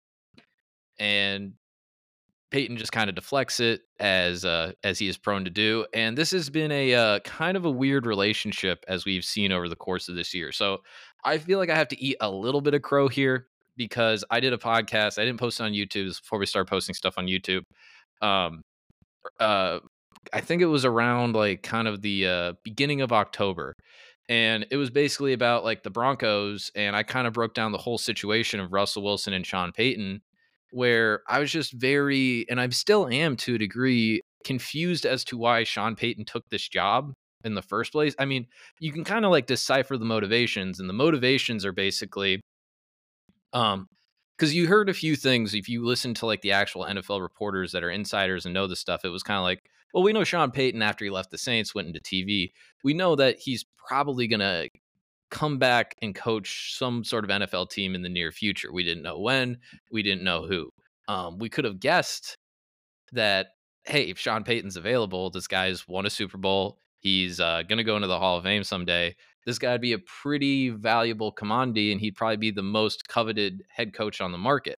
And 0.99 1.53
Payton 2.51 2.77
just 2.77 2.91
kind 2.91 3.09
of 3.09 3.15
deflects 3.15 3.59
it 3.59 3.81
as 3.99 4.45
uh, 4.45 4.73
as 4.83 4.99
he 4.99 5.07
is 5.07 5.17
prone 5.17 5.45
to 5.45 5.49
do, 5.49 5.85
and 5.93 6.17
this 6.17 6.31
has 6.31 6.49
been 6.49 6.71
a 6.71 6.93
uh, 6.93 7.19
kind 7.19 7.57
of 7.57 7.65
a 7.65 7.71
weird 7.71 8.05
relationship 8.05 8.83
as 8.87 9.05
we've 9.05 9.25
seen 9.25 9.51
over 9.51 9.69
the 9.69 9.75
course 9.75 10.09
of 10.09 10.15
this 10.15 10.33
year. 10.33 10.51
So 10.51 10.79
I 11.23 11.37
feel 11.37 11.59
like 11.59 11.69
I 11.69 11.75
have 11.75 11.87
to 11.89 12.01
eat 12.01 12.17
a 12.21 12.29
little 12.29 12.61
bit 12.61 12.73
of 12.73 12.81
crow 12.81 13.07
here 13.07 13.47
because 13.77 14.23
I 14.29 14.39
did 14.41 14.53
a 14.53 14.57
podcast. 14.57 15.17
I 15.17 15.25
didn't 15.25 15.39
post 15.39 15.59
it 15.59 15.63
on 15.63 15.71
YouTube 15.71 16.07
before 16.21 16.39
we 16.39 16.45
started 16.45 16.69
posting 16.69 16.93
stuff 16.93 17.17
on 17.17 17.27
YouTube. 17.27 17.63
Um, 18.21 18.63
uh, 19.39 19.79
I 20.33 20.41
think 20.41 20.61
it 20.61 20.67
was 20.67 20.85
around 20.85 21.35
like 21.35 21.63
kind 21.63 21.87
of 21.87 22.01
the 22.01 22.27
uh, 22.27 22.53
beginning 22.63 23.01
of 23.01 23.11
October. 23.11 23.75
And 24.29 24.65
it 24.71 24.77
was 24.77 24.89
basically 24.89 25.33
about 25.33 25.63
like 25.63 25.83
the 25.83 25.89
Broncos. 25.89 26.71
And 26.75 26.95
I 26.95 27.03
kind 27.03 27.27
of 27.27 27.33
broke 27.33 27.53
down 27.53 27.71
the 27.71 27.77
whole 27.77 27.97
situation 27.97 28.59
of 28.59 28.71
Russell 28.71 29.03
Wilson 29.03 29.33
and 29.33 29.45
Sean 29.45 29.71
Payton, 29.71 30.21
where 30.71 31.21
I 31.27 31.39
was 31.39 31.51
just 31.51 31.73
very, 31.73 32.45
and 32.49 32.61
I 32.61 32.69
still 32.69 33.07
am 33.09 33.35
to 33.37 33.55
a 33.55 33.59
degree, 33.59 34.21
confused 34.43 35.05
as 35.05 35.23
to 35.25 35.37
why 35.37 35.63
Sean 35.63 35.95
Payton 35.95 36.25
took 36.25 36.49
this 36.49 36.67
job 36.67 37.13
in 37.43 37.55
the 37.55 37.61
first 37.61 37.91
place. 37.91 38.15
I 38.19 38.25
mean, 38.25 38.47
you 38.79 38.91
can 38.91 39.03
kind 39.03 39.25
of 39.25 39.31
like 39.31 39.47
decipher 39.47 39.97
the 39.97 40.05
motivations, 40.05 40.79
and 40.79 40.89
the 40.89 40.93
motivations 40.93 41.65
are 41.65 41.73
basically 41.73 42.41
um 43.53 43.87
because 44.41 44.55
you 44.55 44.65
heard 44.65 44.89
a 44.89 44.93
few 44.93 45.15
things 45.15 45.53
if 45.53 45.69
you 45.69 45.85
listen 45.85 46.15
to 46.15 46.25
like 46.25 46.41
the 46.41 46.51
actual 46.51 46.83
NFL 46.85 47.21
reporters 47.21 47.71
that 47.73 47.83
are 47.83 47.91
insiders 47.91 48.43
and 48.43 48.55
know 48.55 48.65
the 48.65 48.75
stuff, 48.75 49.05
it 49.05 49.09
was 49.09 49.21
kind 49.21 49.37
of 49.37 49.43
like, 49.43 49.69
well, 49.93 50.01
we 50.01 50.13
know 50.13 50.23
Sean 50.23 50.49
Payton 50.49 50.81
after 50.81 51.05
he 51.05 51.11
left 51.11 51.29
the 51.29 51.37
Saints 51.37 51.75
went 51.75 51.87
into 51.87 51.99
TV. 51.99 52.51
We 52.83 52.95
know 52.95 53.15
that 53.17 53.37
he's 53.37 53.63
probably 53.87 54.25
gonna 54.27 54.69
come 55.29 55.59
back 55.59 55.95
and 56.01 56.15
coach 56.15 56.75
some 56.75 57.03
sort 57.03 57.23
of 57.23 57.29
NFL 57.29 57.69
team 57.69 57.93
in 57.93 58.01
the 58.01 58.09
near 58.09 58.31
future. 58.31 58.73
We 58.73 58.83
didn't 58.83 59.03
know 59.03 59.19
when, 59.19 59.59
we 59.91 60.01
didn't 60.01 60.23
know 60.23 60.47
who. 60.47 60.71
Um, 61.07 61.37
we 61.37 61.47
could 61.47 61.65
have 61.65 61.79
guessed 61.79 62.35
that, 63.11 63.49
hey, 63.85 64.05
if 64.05 64.17
Sean 64.17 64.43
Payton's 64.43 64.75
available, 64.75 65.29
this 65.29 65.47
guy's 65.47 65.87
won 65.87 66.07
a 66.07 66.09
Super 66.09 66.39
Bowl. 66.39 66.79
He's 66.97 67.39
uh, 67.39 67.61
going 67.61 67.77
to 67.77 67.83
go 67.83 67.95
into 67.95 68.07
the 68.07 68.17
Hall 68.17 68.37
of 68.37 68.43
Fame 68.43 68.63
someday 68.63 69.15
this 69.45 69.57
guy 69.57 69.71
would 69.71 69.81
be 69.81 69.93
a 69.93 69.99
pretty 69.99 70.69
valuable 70.69 71.31
commodity 71.31 71.91
and 71.91 71.99
he'd 71.99 72.15
probably 72.15 72.37
be 72.37 72.51
the 72.51 72.61
most 72.61 73.07
coveted 73.07 73.63
head 73.69 73.93
coach 73.93 74.21
on 74.21 74.31
the 74.31 74.37
market. 74.37 74.77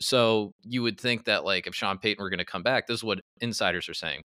So 0.00 0.52
you 0.62 0.82
would 0.82 1.00
think 1.00 1.24
that 1.24 1.44
like 1.44 1.66
if 1.66 1.74
Sean 1.74 1.98
Payton 1.98 2.22
were 2.22 2.30
going 2.30 2.38
to 2.38 2.44
come 2.44 2.62
back, 2.62 2.86
this 2.86 2.98
is 2.98 3.04
what 3.04 3.20
insiders 3.40 3.88
are 3.88 3.94
saying. 3.94 4.22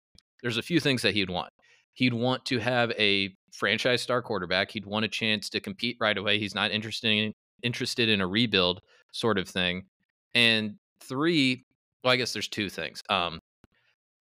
There's 0.41 0.57
a 0.57 0.61
few 0.61 0.79
things 0.79 1.01
that 1.01 1.13
he'd 1.13 1.29
want. 1.29 1.51
He'd 1.93 2.13
want 2.13 2.45
to 2.45 2.59
have 2.59 2.91
a 2.91 3.35
franchise 3.51 4.01
star 4.01 4.21
quarterback. 4.21 4.71
He'd 4.71 4.85
want 4.85 5.05
a 5.05 5.09
chance 5.09 5.49
to 5.49 5.59
compete 5.59 5.97
right 5.99 6.17
away. 6.17 6.39
He's 6.39 6.55
not 6.55 6.71
interested 6.71 7.09
in, 7.11 7.33
interested 7.63 8.07
in 8.07 8.21
a 8.21 8.27
rebuild 8.27 8.81
sort 9.11 9.39
of 9.39 9.49
thing. 9.49 9.85
And 10.35 10.75
three, 11.01 11.65
well, 12.03 12.13
I 12.13 12.17
guess 12.17 12.33
there's 12.33 12.47
two 12.47 12.69
things. 12.69 13.01
Um, 13.09 13.39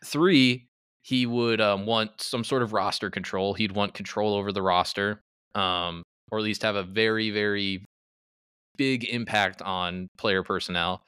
three, 0.06 0.68
he 1.06 1.28
would 1.28 1.62
um, 1.62 1.86
want 1.86 2.20
some 2.20 2.44
sort 2.44 2.64
of 2.64 2.74
roster 2.74 3.12
control. 3.12 3.54
He'd 3.54 3.74
want 3.74 3.94
control 3.94 4.34
over 4.34 4.52
the 4.52 4.64
roster, 4.64 5.22
um, 5.54 6.02
or 6.32 6.40
at 6.40 6.44
least 6.44 6.64
have 6.64 6.76
a 6.76 6.82
very, 6.82 7.30
very 7.30 7.86
big 8.76 9.04
impact 9.06 9.62
on 9.62 10.08
player 10.18 10.42
personnel. 10.42 11.04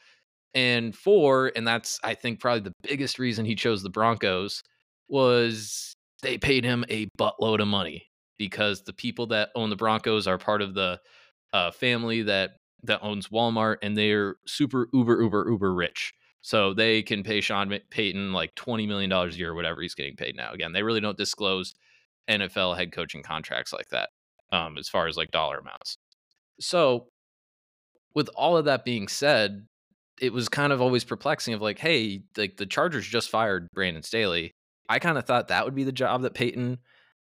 And 0.53 0.95
four, 0.95 1.51
and 1.55 1.67
that's 1.67 1.99
I 2.03 2.13
think 2.13 2.39
probably 2.39 2.59
the 2.59 2.73
biggest 2.87 3.17
reason 3.17 3.43
he 3.43 3.55
chose 3.55 3.81
the 3.81 3.89
Broncos 3.89 4.61
was 5.09 5.95
they 6.21 6.37
paid 6.37 6.63
him 6.63 6.85
a 6.89 7.07
buttload 7.19 7.59
of 7.59 7.67
money 7.67 8.05
because 8.37 8.83
the 8.83 8.93
people 8.93 9.25
that 9.27 9.49
own 9.55 9.71
the 9.71 9.75
Broncos 9.75 10.27
are 10.27 10.37
part 10.37 10.61
of 10.61 10.75
the 10.75 10.99
uh, 11.53 11.71
family 11.71 12.21
that 12.21 12.51
that 12.83 12.99
owns 13.01 13.29
Walmart, 13.29 13.77
and 13.81 13.97
they're 13.97 14.35
super 14.45 14.89
uber 14.93 15.19
uber 15.23 15.49
uber 15.49 15.73
rich. 15.73 16.13
So 16.47 16.73
they 16.73 17.03
can 17.03 17.23
pay 17.23 17.41
Sean 17.41 17.77
Payton 17.89 18.31
like 18.31 18.55
twenty 18.55 18.87
million 18.87 19.09
dollars 19.09 19.35
a 19.35 19.37
year, 19.37 19.51
or 19.51 19.53
whatever 19.53 19.81
he's 19.81 19.95
getting 19.95 20.15
paid 20.15 20.37
now. 20.37 20.53
Again, 20.53 20.71
they 20.71 20.81
really 20.81 21.01
don't 21.01 21.17
disclose 21.17 21.75
NFL 22.29 22.77
head 22.77 22.93
coaching 22.93 23.21
contracts 23.21 23.73
like 23.73 23.89
that, 23.89 24.11
um, 24.53 24.77
as 24.77 24.87
far 24.87 25.07
as 25.07 25.17
like 25.17 25.29
dollar 25.31 25.57
amounts. 25.57 25.97
So, 26.61 27.07
with 28.15 28.29
all 28.29 28.55
of 28.55 28.63
that 28.63 28.85
being 28.85 29.09
said, 29.09 29.67
it 30.21 30.31
was 30.31 30.47
kind 30.47 30.71
of 30.71 30.81
always 30.81 31.03
perplexing 31.03 31.53
of 31.53 31.61
like, 31.61 31.79
hey, 31.79 32.21
like 32.37 32.55
the 32.55 32.65
Chargers 32.65 33.05
just 33.05 33.29
fired 33.29 33.67
Brandon 33.73 34.01
Staley. 34.01 34.53
I 34.87 34.99
kind 34.99 35.17
of 35.17 35.25
thought 35.25 35.49
that 35.49 35.65
would 35.65 35.75
be 35.75 35.83
the 35.83 35.91
job 35.91 36.21
that 36.21 36.33
Payton 36.33 36.77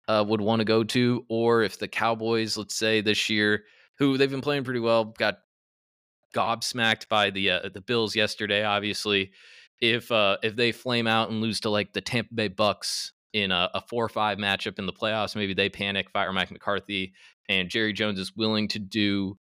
uh, 0.09 0.27
would 0.29 0.43
want 0.43 0.61
to 0.61 0.67
go 0.67 0.85
to, 0.85 1.25
or 1.31 1.63
if 1.63 1.79
the 1.79 1.89
Cowboys, 1.89 2.59
let's 2.59 2.77
say 2.77 3.01
this 3.01 3.31
year, 3.31 3.65
who 3.97 4.19
they've 4.19 4.31
been 4.31 4.43
playing 4.43 4.65
pretty 4.65 4.81
well, 4.81 5.07
got 5.07 5.39
gobsmacked 6.37 7.09
by 7.09 7.31
the 7.31 7.51
uh, 7.51 7.69
the 7.73 7.81
Bills 7.81 8.15
yesterday. 8.15 8.65
Obviously, 8.65 9.33
if 9.81 10.11
uh, 10.13 10.37
if 10.43 10.57
they 10.57 10.73
flame 10.73 11.07
out 11.07 11.31
and 11.31 11.41
lose 11.41 11.61
to 11.61 11.71
like 11.71 11.93
the 11.93 12.01
Tampa 12.01 12.35
Bay 12.35 12.49
Bucks 12.49 13.13
in 13.33 13.51
a, 13.51 13.71
a 13.75 13.81
four 13.81 14.05
or 14.05 14.09
five 14.09 14.39
matchup 14.39 14.79
in 14.79 14.87
the 14.87 14.93
playoffs, 14.93 15.37
maybe 15.37 15.55
they 15.55 15.69
panic, 15.69 16.11
fire 16.11 16.33
Mike 16.33 16.51
McCarthy, 16.51 17.13
and 17.49 17.71
Jerry 17.71 17.93
Jones 17.93 18.19
is 18.19 18.37
willing 18.37 18.69
to 18.69 18.79
do 18.79 19.39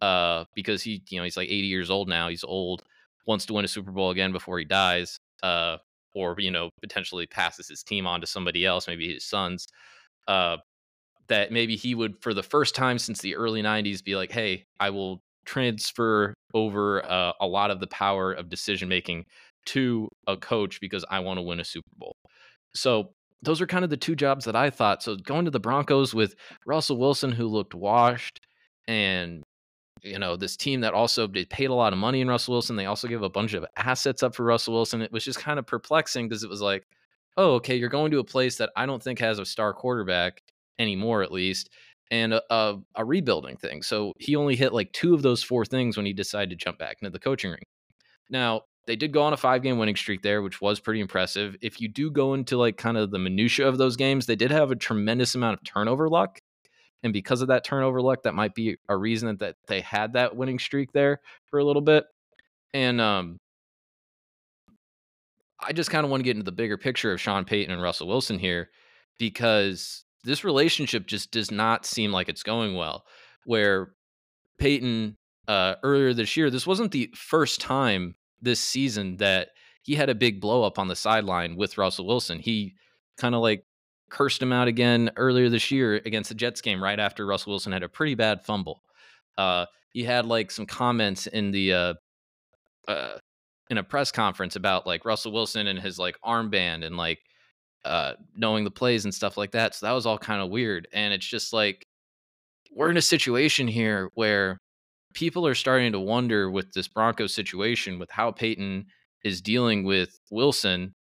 uh, 0.00 0.44
because 0.54 0.82
he 0.82 1.02
you 1.10 1.18
know 1.18 1.24
he's 1.24 1.36
like 1.36 1.48
80 1.48 1.66
years 1.66 1.90
old 1.90 2.08
now. 2.08 2.28
He's 2.28 2.44
old, 2.44 2.82
wants 3.26 3.46
to 3.46 3.52
win 3.52 3.64
a 3.64 3.68
Super 3.68 3.92
Bowl 3.92 4.10
again 4.10 4.32
before 4.32 4.58
he 4.58 4.64
dies. 4.64 5.18
Uh, 5.42 5.78
or 6.14 6.36
you 6.38 6.50
know 6.50 6.70
potentially 6.80 7.26
passes 7.26 7.68
his 7.68 7.82
team 7.82 8.06
on 8.06 8.20
to 8.20 8.26
somebody 8.26 8.64
else, 8.64 8.86
maybe 8.86 9.12
his 9.12 9.24
sons. 9.24 9.68
Uh, 10.28 10.58
that 11.28 11.52
maybe 11.52 11.76
he 11.76 11.94
would, 11.94 12.20
for 12.20 12.34
the 12.34 12.42
first 12.42 12.74
time 12.74 12.98
since 12.98 13.20
the 13.20 13.36
early 13.36 13.62
'90s, 13.62 14.04
be 14.04 14.16
like, 14.16 14.30
"Hey, 14.30 14.66
I 14.78 14.90
will 14.90 15.22
transfer 15.44 16.34
over 16.54 17.04
uh, 17.04 17.32
a 17.40 17.46
lot 17.46 17.70
of 17.70 17.80
the 17.80 17.86
power 17.86 18.32
of 18.32 18.48
decision 18.48 18.88
making 18.88 19.24
to 19.66 20.08
a 20.26 20.36
coach 20.36 20.80
because 20.80 21.04
I 21.10 21.20
want 21.20 21.38
to 21.38 21.42
win 21.42 21.60
a 21.60 21.64
Super 21.64 21.90
Bowl." 21.96 22.16
So 22.74 23.12
those 23.42 23.60
are 23.60 23.66
kind 23.66 23.84
of 23.84 23.90
the 23.90 23.96
two 23.96 24.14
jobs 24.16 24.44
that 24.44 24.56
I 24.56 24.70
thought. 24.70 25.02
So 25.02 25.16
going 25.16 25.44
to 25.44 25.50
the 25.50 25.60
Broncos 25.60 26.14
with 26.14 26.34
Russell 26.64 26.96
Wilson, 26.96 27.32
who 27.32 27.48
looked 27.48 27.74
washed, 27.74 28.40
and 28.86 29.42
you 30.02 30.18
know, 30.18 30.36
this 30.36 30.56
team 30.56 30.80
that 30.80 30.94
also 30.94 31.26
they 31.26 31.44
paid 31.44 31.70
a 31.70 31.74
lot 31.74 31.92
of 31.92 31.98
money 31.98 32.20
in 32.20 32.28
Russell 32.28 32.52
Wilson. 32.52 32.76
They 32.76 32.86
also 32.86 33.08
gave 33.08 33.22
a 33.22 33.30
bunch 33.30 33.54
of 33.54 33.64
assets 33.76 34.22
up 34.22 34.34
for 34.34 34.44
Russell 34.44 34.74
Wilson. 34.74 35.02
It 35.02 35.12
was 35.12 35.24
just 35.24 35.38
kind 35.38 35.58
of 35.58 35.66
perplexing 35.66 36.28
because 36.28 36.42
it 36.42 36.50
was 36.50 36.60
like, 36.60 36.84
oh, 37.36 37.54
okay, 37.54 37.76
you're 37.76 37.88
going 37.88 38.10
to 38.10 38.18
a 38.18 38.24
place 38.24 38.56
that 38.58 38.70
I 38.76 38.86
don't 38.86 39.02
think 39.02 39.18
has 39.20 39.38
a 39.38 39.44
star 39.44 39.72
quarterback 39.72 40.42
anymore, 40.78 41.22
at 41.22 41.32
least, 41.32 41.70
and 42.12 42.32
a, 42.34 42.42
a, 42.50 42.78
a 42.94 43.04
rebuilding 43.04 43.56
thing. 43.56 43.82
So 43.82 44.12
he 44.20 44.36
only 44.36 44.54
hit 44.54 44.72
like 44.72 44.92
two 44.92 45.14
of 45.14 45.22
those 45.22 45.42
four 45.42 45.64
things 45.64 45.96
when 45.96 46.06
he 46.06 46.12
decided 46.12 46.50
to 46.50 46.64
jump 46.64 46.78
back 46.78 46.98
into 47.00 47.10
the 47.10 47.18
coaching 47.18 47.50
ring. 47.50 47.62
Now, 48.30 48.62
they 48.86 48.94
did 48.94 49.12
go 49.12 49.22
on 49.22 49.32
a 49.32 49.36
five 49.36 49.62
game 49.62 49.78
winning 49.78 49.96
streak 49.96 50.22
there, 50.22 50.42
which 50.42 50.60
was 50.60 50.78
pretty 50.78 51.00
impressive. 51.00 51.56
If 51.60 51.80
you 51.80 51.88
do 51.88 52.10
go 52.10 52.34
into 52.34 52.56
like 52.56 52.76
kind 52.76 52.96
of 52.96 53.10
the 53.10 53.18
minutia 53.18 53.66
of 53.66 53.78
those 53.78 53.96
games, 53.96 54.26
they 54.26 54.36
did 54.36 54.52
have 54.52 54.70
a 54.70 54.76
tremendous 54.76 55.34
amount 55.34 55.58
of 55.58 55.64
turnover 55.64 56.08
luck 56.08 56.38
and 57.02 57.12
because 57.12 57.42
of 57.42 57.48
that 57.48 57.64
turnover 57.64 58.00
luck, 58.00 58.22
that 58.22 58.34
might 58.34 58.54
be 58.54 58.76
a 58.88 58.96
reason 58.96 59.36
that 59.38 59.56
they 59.66 59.80
had 59.80 60.12
that 60.12 60.36
winning 60.36 60.58
streak 60.58 60.92
there 60.92 61.20
for 61.46 61.58
a 61.58 61.64
little 61.64 61.82
bit. 61.82 62.04
And 62.72 63.00
um, 63.00 63.38
I 65.60 65.72
just 65.72 65.90
kind 65.90 66.04
of 66.04 66.10
want 66.10 66.20
to 66.20 66.24
get 66.24 66.36
into 66.36 66.44
the 66.44 66.52
bigger 66.52 66.78
picture 66.78 67.12
of 67.12 67.20
Sean 67.20 67.44
Payton 67.44 67.72
and 67.72 67.82
Russell 67.82 68.06
Wilson 68.06 68.38
here 68.38 68.70
because 69.18 70.04
this 70.24 70.44
relationship 70.44 71.06
just 71.06 71.30
does 71.30 71.50
not 71.50 71.84
seem 71.86 72.12
like 72.12 72.28
it's 72.28 72.42
going 72.42 72.74
well. 72.74 73.04
Where 73.44 73.92
Payton 74.58 75.16
uh, 75.48 75.74
earlier 75.82 76.14
this 76.14 76.36
year, 76.36 76.50
this 76.50 76.66
wasn't 76.66 76.92
the 76.92 77.10
first 77.14 77.60
time 77.60 78.14
this 78.40 78.60
season 78.60 79.16
that 79.18 79.48
he 79.82 79.94
had 79.94 80.10
a 80.10 80.14
big 80.14 80.40
blow 80.40 80.62
up 80.62 80.78
on 80.78 80.88
the 80.88 80.96
sideline 80.96 81.56
with 81.56 81.78
Russell 81.78 82.06
Wilson. 82.06 82.38
He 82.38 82.74
kind 83.16 83.34
of 83.34 83.40
like 83.40 83.64
cursed 84.10 84.42
him 84.42 84.52
out 84.52 84.68
again 84.68 85.10
earlier 85.16 85.48
this 85.48 85.70
year 85.70 85.94
against 86.04 86.28
the 86.28 86.34
Jets 86.34 86.60
game 86.60 86.82
right 86.82 87.00
after 87.00 87.26
Russell 87.26 87.52
Wilson 87.52 87.72
had 87.72 87.82
a 87.82 87.88
pretty 87.88 88.14
bad 88.14 88.44
fumble. 88.44 88.82
Uh, 89.36 89.66
he 89.92 90.04
had 90.04 90.26
like 90.26 90.50
some 90.50 90.66
comments 90.66 91.26
in 91.26 91.50
the 91.50 91.72
uh, 91.72 91.94
uh, 92.88 93.18
in 93.70 93.78
a 93.78 93.82
press 93.82 94.12
conference 94.12 94.54
about 94.54 94.86
like 94.86 95.04
Russell 95.04 95.32
Wilson 95.32 95.66
and 95.66 95.78
his 95.78 95.98
like 95.98 96.16
armband 96.24 96.84
and 96.84 96.96
like 96.96 97.20
uh, 97.84 98.14
knowing 98.36 98.64
the 98.64 98.70
plays 98.70 99.04
and 99.04 99.14
stuff 99.14 99.36
like 99.36 99.52
that. 99.52 99.74
So 99.74 99.86
that 99.86 99.92
was 99.92 100.06
all 100.06 100.18
kind 100.18 100.42
of 100.42 100.50
weird. 100.50 100.88
And 100.92 101.12
it's 101.12 101.26
just 101.26 101.52
like 101.52 101.86
we're 102.74 102.90
in 102.90 102.96
a 102.96 103.02
situation 103.02 103.68
here 103.68 104.10
where 104.14 104.58
people 105.14 105.46
are 105.46 105.54
starting 105.54 105.92
to 105.92 106.00
wonder 106.00 106.50
with 106.50 106.72
this 106.72 106.88
Broncos 106.88 107.34
situation 107.34 107.98
with 107.98 108.10
how 108.10 108.30
Payton 108.30 108.86
is 109.24 109.40
dealing 109.40 109.84
with 109.84 110.18
Wilson, 110.30 110.94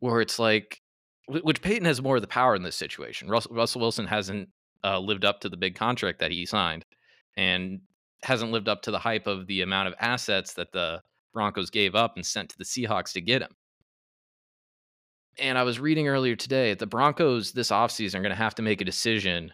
where 0.00 0.20
it's 0.20 0.38
like 0.38 0.80
which 1.28 1.60
Payton 1.60 1.84
has 1.84 2.00
more 2.00 2.16
of 2.16 2.22
the 2.22 2.28
power 2.28 2.54
in 2.54 2.62
this 2.62 2.76
situation. 2.76 3.28
Russell, 3.28 3.54
Russell 3.54 3.80
Wilson 3.80 4.06
hasn't 4.06 4.48
uh, 4.84 4.98
lived 4.98 5.24
up 5.24 5.40
to 5.40 5.48
the 5.48 5.56
big 5.56 5.74
contract 5.74 6.20
that 6.20 6.30
he 6.30 6.46
signed, 6.46 6.84
and 7.36 7.80
hasn't 8.22 8.52
lived 8.52 8.68
up 8.68 8.82
to 8.82 8.90
the 8.90 8.98
hype 8.98 9.26
of 9.26 9.46
the 9.46 9.62
amount 9.62 9.88
of 9.88 9.94
assets 10.00 10.54
that 10.54 10.72
the 10.72 11.02
Broncos 11.32 11.70
gave 11.70 11.94
up 11.94 12.16
and 12.16 12.24
sent 12.24 12.48
to 12.50 12.58
the 12.58 12.64
Seahawks 12.64 13.12
to 13.12 13.20
get 13.20 13.42
him. 13.42 13.54
And 15.40 15.56
I 15.56 15.62
was 15.62 15.78
reading 15.78 16.08
earlier 16.08 16.36
today, 16.36 16.70
that 16.70 16.78
the 16.78 16.86
Broncos 16.86 17.52
this 17.52 17.70
offseason 17.70 18.16
are 18.16 18.22
going 18.22 18.30
to 18.30 18.36
have 18.36 18.56
to 18.56 18.62
make 18.62 18.80
a 18.80 18.84
decision 18.84 19.52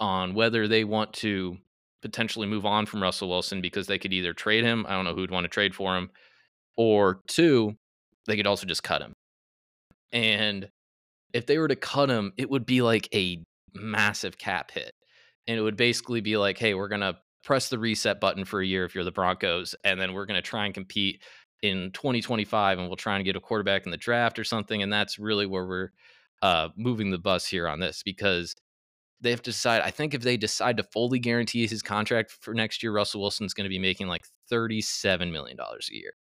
on 0.00 0.34
whether 0.34 0.66
they 0.68 0.84
want 0.84 1.12
to 1.12 1.58
potentially 2.02 2.46
move 2.46 2.64
on 2.64 2.86
from 2.86 3.02
Russell 3.02 3.28
Wilson 3.28 3.60
because 3.60 3.86
they 3.86 3.98
could 3.98 4.12
either 4.12 4.32
trade 4.32 4.64
him. 4.64 4.86
I 4.88 4.92
don't 4.92 5.04
know 5.04 5.14
who'd 5.14 5.30
want 5.30 5.44
to 5.44 5.48
trade 5.48 5.74
for 5.74 5.96
him. 5.96 6.10
Or 6.76 7.20
two, 7.26 7.76
they 8.26 8.36
could 8.36 8.46
also 8.46 8.66
just 8.66 8.82
cut 8.82 9.02
him. 9.02 9.12
And 10.12 10.68
if 11.34 11.46
they 11.46 11.58
were 11.58 11.68
to 11.68 11.76
cut 11.76 12.08
him, 12.08 12.32
it 12.36 12.48
would 12.48 12.64
be 12.64 12.82
like 12.82 13.08
a 13.14 13.42
massive 13.74 14.38
cap 14.38 14.70
hit. 14.70 14.92
And 15.46 15.58
it 15.58 15.62
would 15.62 15.76
basically 15.76 16.20
be 16.20 16.36
like, 16.36 16.58
hey, 16.58 16.74
we're 16.74 16.88
going 16.88 17.00
to 17.00 17.16
press 17.44 17.68
the 17.68 17.78
reset 17.78 18.20
button 18.20 18.44
for 18.44 18.60
a 18.60 18.66
year 18.66 18.84
if 18.84 18.94
you're 18.94 19.04
the 19.04 19.10
Broncos, 19.10 19.74
and 19.84 20.00
then 20.00 20.12
we're 20.12 20.26
going 20.26 20.40
to 20.40 20.42
try 20.42 20.66
and 20.66 20.74
compete 20.74 21.22
in 21.62 21.90
2025 21.92 22.78
and 22.78 22.88
we'll 22.88 22.96
try 22.96 23.16
and 23.16 23.24
get 23.24 23.36
a 23.36 23.40
quarterback 23.40 23.84
in 23.84 23.90
the 23.90 23.96
draft 23.96 24.38
or 24.38 24.44
something. 24.44 24.82
And 24.82 24.92
that's 24.92 25.18
really 25.18 25.46
where 25.46 25.66
we're 25.66 25.90
uh, 26.42 26.68
moving 26.76 27.10
the 27.10 27.18
bus 27.18 27.46
here 27.46 27.68
on 27.68 27.80
this 27.80 28.02
because 28.02 28.54
they 29.20 29.30
have 29.30 29.42
to 29.42 29.50
decide. 29.50 29.82
I 29.82 29.90
think 29.90 30.14
if 30.14 30.22
they 30.22 30.36
decide 30.36 30.76
to 30.76 30.84
fully 30.84 31.18
guarantee 31.18 31.66
his 31.66 31.82
contract 31.82 32.30
for 32.30 32.54
next 32.54 32.82
year, 32.82 32.92
Russell 32.92 33.20
Wilson's 33.20 33.54
going 33.54 33.64
to 33.64 33.68
be 33.68 33.78
making 33.78 34.06
like 34.08 34.24
$37 34.50 35.32
million 35.32 35.58
a 35.58 35.94
year. 35.94 36.12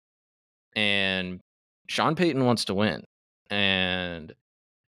And 0.74 1.40
Sean 1.88 2.14
Payton 2.14 2.44
wants 2.44 2.64
to 2.66 2.74
win. 2.74 3.04
And 3.50 4.34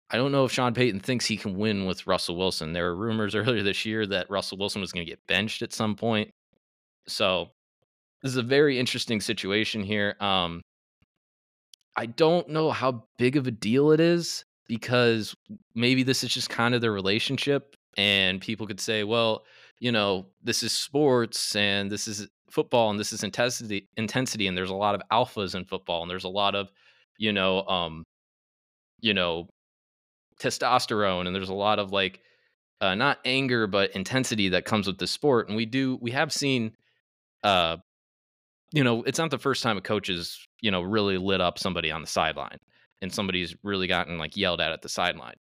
I 0.10 0.18
don't 0.18 0.32
know 0.32 0.46
if 0.46 0.52
Sean 0.52 0.74
Payton 0.74 1.00
thinks 1.00 1.26
he 1.26 1.38
can 1.38 1.58
win 1.58 1.86
with 1.86 2.06
Russell 2.06 2.38
Wilson. 2.38 2.74
There 2.74 2.86
were 2.86 2.96
rumors 2.96 3.36
earlier 3.36 3.64
this 3.64 3.86
year 3.86 4.06
that 4.08 4.30
Russell 4.30 4.58
Wilson 4.58 4.82
was 4.82 4.92
going 4.92 5.06
to 5.06 5.12
get 5.12 5.26
benched 5.28 5.62
at 5.62 5.74
some 5.74 5.96
point. 5.96 6.32
So 7.08 7.50
this 8.22 8.32
is 8.32 8.38
a 8.38 8.44
very 8.44 8.80
interesting 8.80 9.22
situation 9.22 9.84
here. 9.84 10.16
Um, 10.20 10.62
I 11.96 12.08
don't 12.08 12.50
know 12.50 12.72
how 12.72 13.06
big 13.18 13.38
of 13.38 13.48
a 13.48 13.52
deal 13.52 13.92
it 13.92 14.00
is 14.00 14.44
because 14.68 15.36
maybe 15.76 16.04
this 16.04 16.24
is 16.24 16.34
just 16.34 16.50
kind 16.50 16.76
of 16.76 16.82
the 16.82 16.92
relationship, 16.92 17.76
and 17.98 18.42
people 18.42 18.68
could 18.68 18.82
say, 18.82 19.04
well, 19.04 19.46
you 19.80 19.92
know, 19.92 20.28
this 20.44 20.64
is 20.64 20.74
sports 20.74 21.56
and 21.56 21.92
this 21.92 22.08
is 22.08 22.28
football 22.50 22.90
and 22.90 23.00
this 23.00 23.12
is 23.12 23.24
intensity 23.24 23.88
intensity 23.98 24.48
and 24.48 24.58
there's 24.58 24.70
a 24.70 24.76
lot 24.76 24.96
of 24.96 25.02
alphas 25.12 25.56
in 25.56 25.66
football 25.66 26.02
and 26.02 26.10
there's 26.10 26.24
a 26.24 26.30
lot 26.30 26.56
of, 26.56 26.70
you 27.18 27.34
know, 27.34 27.66
um, 27.68 28.04
you 29.02 29.14
know, 29.14 29.48
testosterone 30.40 31.28
and 31.28 31.36
there's 31.36 31.50
a 31.50 31.54
lot 31.54 31.80
of 31.80 31.92
like 31.92 32.22
uh, 32.82 32.96
not 32.96 33.20
anger 33.26 33.68
but 33.68 33.92
intensity 33.92 34.50
that 34.50 34.66
comes 34.66 34.88
with 34.88 34.98
the 34.98 35.08
sport 35.08 35.48
and 35.48 35.56
we 35.56 35.66
do 35.66 35.98
we 36.02 36.12
have 36.12 36.32
seen 36.32 36.72
uh 37.44 37.78
you 38.72 38.84
know, 38.84 39.04
it's 39.04 39.20
not 39.20 39.32
the 39.32 39.38
first 39.38 39.64
time 39.64 39.78
a 39.78 39.82
coach 39.82 40.08
has, 40.08 40.38
you 40.62 40.72
know, 40.72 40.82
really 40.82 41.18
lit 41.18 41.42
up 41.42 41.60
somebody 41.60 41.92
on 41.92 42.02
the 42.02 42.08
sideline 42.08 42.58
and 43.02 43.14
somebody's 43.14 43.56
really 43.64 43.88
gotten 43.88 44.18
like 44.18 44.36
yelled 44.36 44.62
at 44.62 44.72
at 44.72 44.82
the 44.82 44.90
sideline. 44.90 45.36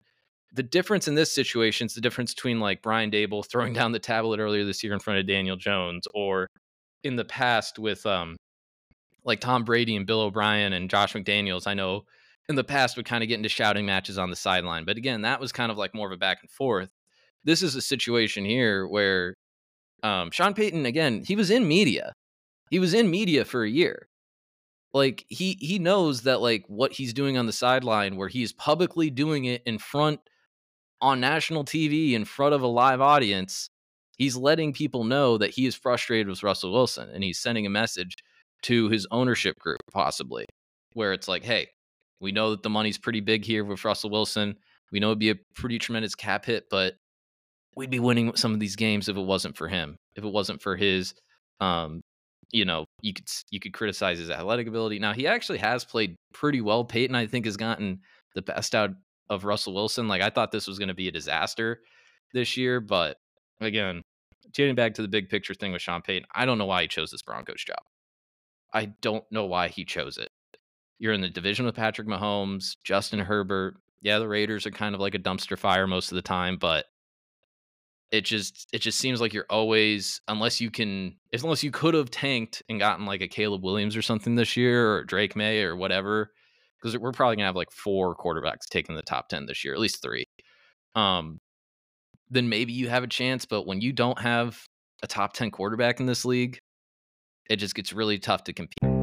The 0.54 0.64
difference 0.64 1.08
in 1.08 1.16
this 1.16 1.34
situation 1.34 1.86
is 1.88 1.94
the 1.94 2.02
difference 2.02 2.34
between 2.34 2.60
like 2.60 2.82
Brian 2.82 3.12
Daboll 3.12 3.46
throwing 3.50 3.74
down 3.74 3.92
the 3.92 4.00
tablet 4.00 4.40
earlier 4.40 4.64
this 4.64 4.84
year 4.84 4.94
in 4.94 5.00
front 5.00 5.20
of 5.20 5.28
Daniel 5.28 5.58
Jones 5.58 6.08
or 6.14 6.48
in 7.04 7.16
the 7.16 7.26
past 7.26 7.78
with 7.80 8.06
um 8.06 8.36
like 9.24 9.42
Tom 9.42 9.64
Brady 9.64 9.96
and 9.96 10.06
Bill 10.06 10.22
O'Brien 10.22 10.74
and 10.74 10.90
Josh 10.90 11.14
McDaniels. 11.14 11.68
I 11.68 11.74
know 11.74 12.06
in 12.48 12.56
the 12.56 12.64
past 12.64 12.96
would 12.96 13.08
kind 13.08 13.24
of 13.24 13.28
get 13.28 13.38
into 13.38 13.50
shouting 13.50 13.86
matches 13.86 14.18
on 14.18 14.30
the 14.30 14.36
sideline. 14.36 14.86
But 14.86 14.98
again, 14.98 15.24
that 15.24 15.40
was 15.40 15.52
kind 15.52 15.72
of 15.72 15.78
like 15.78 15.96
more 15.96 16.08
of 16.08 16.14
a 16.14 16.18
back 16.18 16.40
and 16.42 16.50
forth. 16.50 16.90
This 17.44 17.64
is 17.64 17.76
a 17.76 17.82
situation 17.82 18.46
here 18.46 18.88
where 18.88 19.34
um, 20.04 20.30
Sean 20.32 20.54
Payton, 20.54 20.86
again, 20.86 21.24
he 21.26 21.36
was 21.36 21.50
in 21.50 21.68
media. 21.68 22.14
He 22.70 22.80
was 22.80 22.94
in 22.94 23.10
media 23.10 23.46
for 23.46 23.64
a 23.64 23.70
year. 23.70 24.08
Like 24.94 25.26
he 25.28 25.58
he 25.60 25.78
knows 25.78 26.22
that 26.22 26.42
like 26.42 26.64
what 26.68 26.94
he's 26.94 27.14
doing 27.14 27.38
on 27.38 27.46
the 27.46 27.52
sideline, 27.52 28.16
where 28.16 28.30
he's 28.30 28.54
publicly 28.54 29.10
doing 29.10 29.46
it 29.46 29.62
in 29.66 29.78
front 29.78 30.22
on 31.02 31.20
national 31.20 31.66
TV 31.66 32.14
in 32.14 32.26
front 32.26 32.56
of 32.56 32.62
a 32.62 32.68
live 32.68 33.02
audience, 33.02 33.70
he's 34.18 34.38
letting 34.38 34.74
people 34.74 35.04
know 35.04 35.38
that 35.38 35.52
he 35.52 35.66
is 35.66 35.76
frustrated 35.76 36.28
with 36.28 36.44
Russell 36.44 36.72
Wilson 36.72 37.10
and 37.14 37.24
he's 37.24 37.40
sending 37.40 37.66
a 37.66 37.70
message 37.70 38.16
to 38.64 38.90
his 38.90 39.06
ownership 39.12 39.60
group, 39.60 39.82
possibly, 39.92 40.46
where 40.94 41.14
it's 41.14 41.28
like, 41.28 41.44
hey, 41.44 41.68
we 42.22 42.32
know 42.32 42.52
that 42.52 42.64
the 42.64 42.70
money's 42.70 42.98
pretty 42.98 43.20
big 43.20 43.44
here 43.44 43.64
with 43.64 43.84
Russell 43.84 44.10
Wilson. 44.10 44.56
We 44.92 45.00
know 45.00 45.10
it'd 45.10 45.20
be 45.20 45.30
a 45.32 45.36
pretty 45.56 45.78
tremendous 45.78 46.16
cap 46.16 46.46
hit, 46.46 46.66
but 46.72 46.94
we'd 47.76 47.90
be 47.90 48.00
winning 48.00 48.36
some 48.36 48.54
of 48.54 48.60
these 48.60 48.76
games 48.76 49.10
if 49.10 49.18
it 49.18 49.22
wasn't 49.22 49.58
for 49.58 49.68
him. 49.68 49.98
If 50.16 50.24
it 50.24 50.32
wasn't 50.32 50.62
for 50.62 50.76
his, 50.76 51.14
um, 51.60 52.02
you 52.52 52.66
know, 52.66 52.86
you 53.02 53.14
could 53.14 53.30
you 53.52 53.60
could 53.60 53.74
criticize 53.74 54.20
his 54.20 54.30
athletic 54.30 54.68
ability. 54.68 55.00
Now 55.00 55.14
he 55.14 55.28
actually 55.28 55.60
has 55.60 55.86
played 55.86 56.16
pretty 56.34 56.62
well. 56.62 56.84
Payton, 56.84 57.16
I 57.16 57.28
think, 57.28 57.46
has 57.46 57.58
gotten 57.58 58.00
the 58.34 58.42
best 58.42 58.76
out 58.76 58.92
of 59.30 59.46
Russell 59.46 59.74
Wilson. 59.74 60.08
Like 60.08 60.22
I 60.22 60.30
thought 60.30 60.52
this 60.52 60.68
was 60.68 60.80
going 60.80 60.90
to 60.90 60.94
be 60.94 61.08
a 61.08 61.12
disaster 61.12 61.82
this 62.34 62.58
year, 62.58 62.80
but 62.80 63.18
again, 63.62 64.02
getting 64.54 64.76
back 64.76 64.94
to 64.96 65.02
the 65.02 65.08
big 65.08 65.30
picture 65.30 65.54
thing 65.54 65.72
with 65.72 65.82
Sean 65.82 66.02
Payton, 66.02 66.28
I 66.34 66.46
don't 66.46 66.58
know 66.58 66.66
why 66.66 66.84
he 66.84 66.88
chose 66.88 67.12
this 67.12 67.22
Broncos 67.22 67.64
job. 67.64 67.80
I 68.74 68.94
don't 69.02 69.24
know 69.32 69.46
why 69.46 69.70
he 69.70 69.86
chose 69.86 70.18
it. 70.18 70.30
You're 71.00 71.14
in 71.14 71.22
the 71.22 71.30
division 71.30 71.66
with 71.66 71.76
Patrick 71.76 72.08
Mahomes, 72.08 72.76
Justin 72.84 73.20
Herbert. 73.20 73.76
Yeah, 74.02 74.20
the 74.20 74.28
Raiders 74.28 74.66
are 74.66 74.72
kind 74.72 74.94
of 74.94 75.02
like 75.02 75.16
a 75.16 75.20
dumpster 75.20 75.58
fire 75.58 75.88
most 75.88 76.12
of 76.12 76.16
the 76.16 76.22
time, 76.22 76.58
but 76.58 76.86
it 78.12 78.22
just 78.22 78.68
it 78.72 78.80
just 78.80 79.00
seems 79.00 79.20
like 79.20 79.34
you're 79.34 79.46
always 79.50 80.22
unless 80.28 80.62
you 80.62 80.72
can 80.72 81.16
unless 81.34 81.64
you 81.64 81.72
could 81.72 81.94
have 81.94 82.12
tanked 82.12 82.64
and 82.70 82.80
gotten 82.80 83.06
like 83.06 83.22
a 83.22 83.28
Caleb 83.28 83.64
Williams 83.64 83.98
or 83.98 84.02
something 84.02 84.36
this 84.36 84.56
year 84.56 84.94
or 84.94 85.04
Drake 85.04 85.36
Maye 85.36 85.64
or 85.64 85.76
whatever 85.76 86.32
because 86.86 86.98
we're 87.00 87.12
probably 87.12 87.36
gonna 87.36 87.48
have 87.48 87.56
like 87.56 87.72
four 87.72 88.16
quarterbacks 88.16 88.68
taking 88.70 88.96
the 88.96 89.02
top 89.02 89.28
ten 89.28 89.46
this 89.46 89.64
year, 89.64 89.74
at 89.74 89.80
least 89.80 90.02
three. 90.02 90.26
Um, 90.94 91.40
then 92.30 92.50
maybe 92.50 92.74
you 92.74 92.90
have 92.90 93.04
a 93.04 93.08
chance. 93.08 93.46
But 93.46 93.66
when 93.66 93.82
you 93.82 93.92
don't 93.92 94.20
have 94.20 94.64
a 95.04 95.08
top 95.08 95.34
ten 95.34 95.52
quarterback 95.52 96.00
in 96.00 96.06
this 96.06 96.26
league, 96.26 96.60
it 97.50 97.58
just 97.58 97.76
gets 97.76 97.94
really 97.94 98.20
tough 98.20 98.44
to 98.46 98.54
compete. 98.54 98.95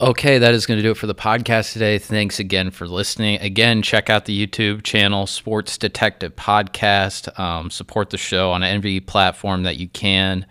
Okay, 0.00 0.38
that 0.38 0.54
is 0.54 0.66
going 0.66 0.78
to 0.78 0.82
do 0.82 0.90
it 0.90 0.96
for 0.96 1.06
the 1.06 1.14
podcast 1.14 1.72
today. 1.72 1.98
Thanks 1.98 2.40
again 2.40 2.72
for 2.72 2.88
listening. 2.88 3.40
Again, 3.40 3.80
check 3.80 4.10
out 4.10 4.24
the 4.24 4.46
YouTube 4.46 4.82
channel, 4.82 5.24
Sports 5.28 5.78
Detective 5.78 6.34
Podcast. 6.34 7.38
Um, 7.38 7.70
support 7.70 8.10
the 8.10 8.18
show 8.18 8.50
on 8.50 8.64
any 8.64 8.98
platform 8.98 9.62
that 9.62 9.76
you 9.76 9.88
can. 9.88 10.46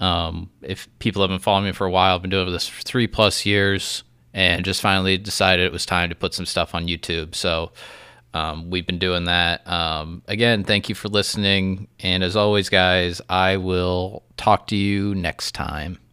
Um, 0.00 0.50
if 0.60 0.86
people 0.98 1.22
have 1.22 1.30
been 1.30 1.38
following 1.38 1.64
me 1.64 1.72
for 1.72 1.86
a 1.86 1.90
while, 1.90 2.14
I've 2.14 2.20
been 2.20 2.30
doing 2.30 2.52
this 2.52 2.68
for 2.68 2.82
three 2.82 3.06
plus 3.06 3.46
years 3.46 4.04
and 4.34 4.66
just 4.66 4.82
finally 4.82 5.16
decided 5.16 5.64
it 5.64 5.72
was 5.72 5.86
time 5.86 6.10
to 6.10 6.14
put 6.14 6.34
some 6.34 6.44
stuff 6.44 6.74
on 6.74 6.86
YouTube. 6.86 7.34
So 7.34 7.72
um, 8.34 8.68
we've 8.68 8.86
been 8.86 8.98
doing 8.98 9.24
that. 9.24 9.66
Um, 9.66 10.22
again, 10.28 10.62
thank 10.62 10.90
you 10.90 10.94
for 10.94 11.08
listening. 11.08 11.88
And 12.00 12.22
as 12.22 12.36
always, 12.36 12.68
guys, 12.68 13.22
I 13.30 13.56
will 13.56 14.24
talk 14.36 14.66
to 14.66 14.76
you 14.76 15.14
next 15.14 15.52
time. 15.52 16.00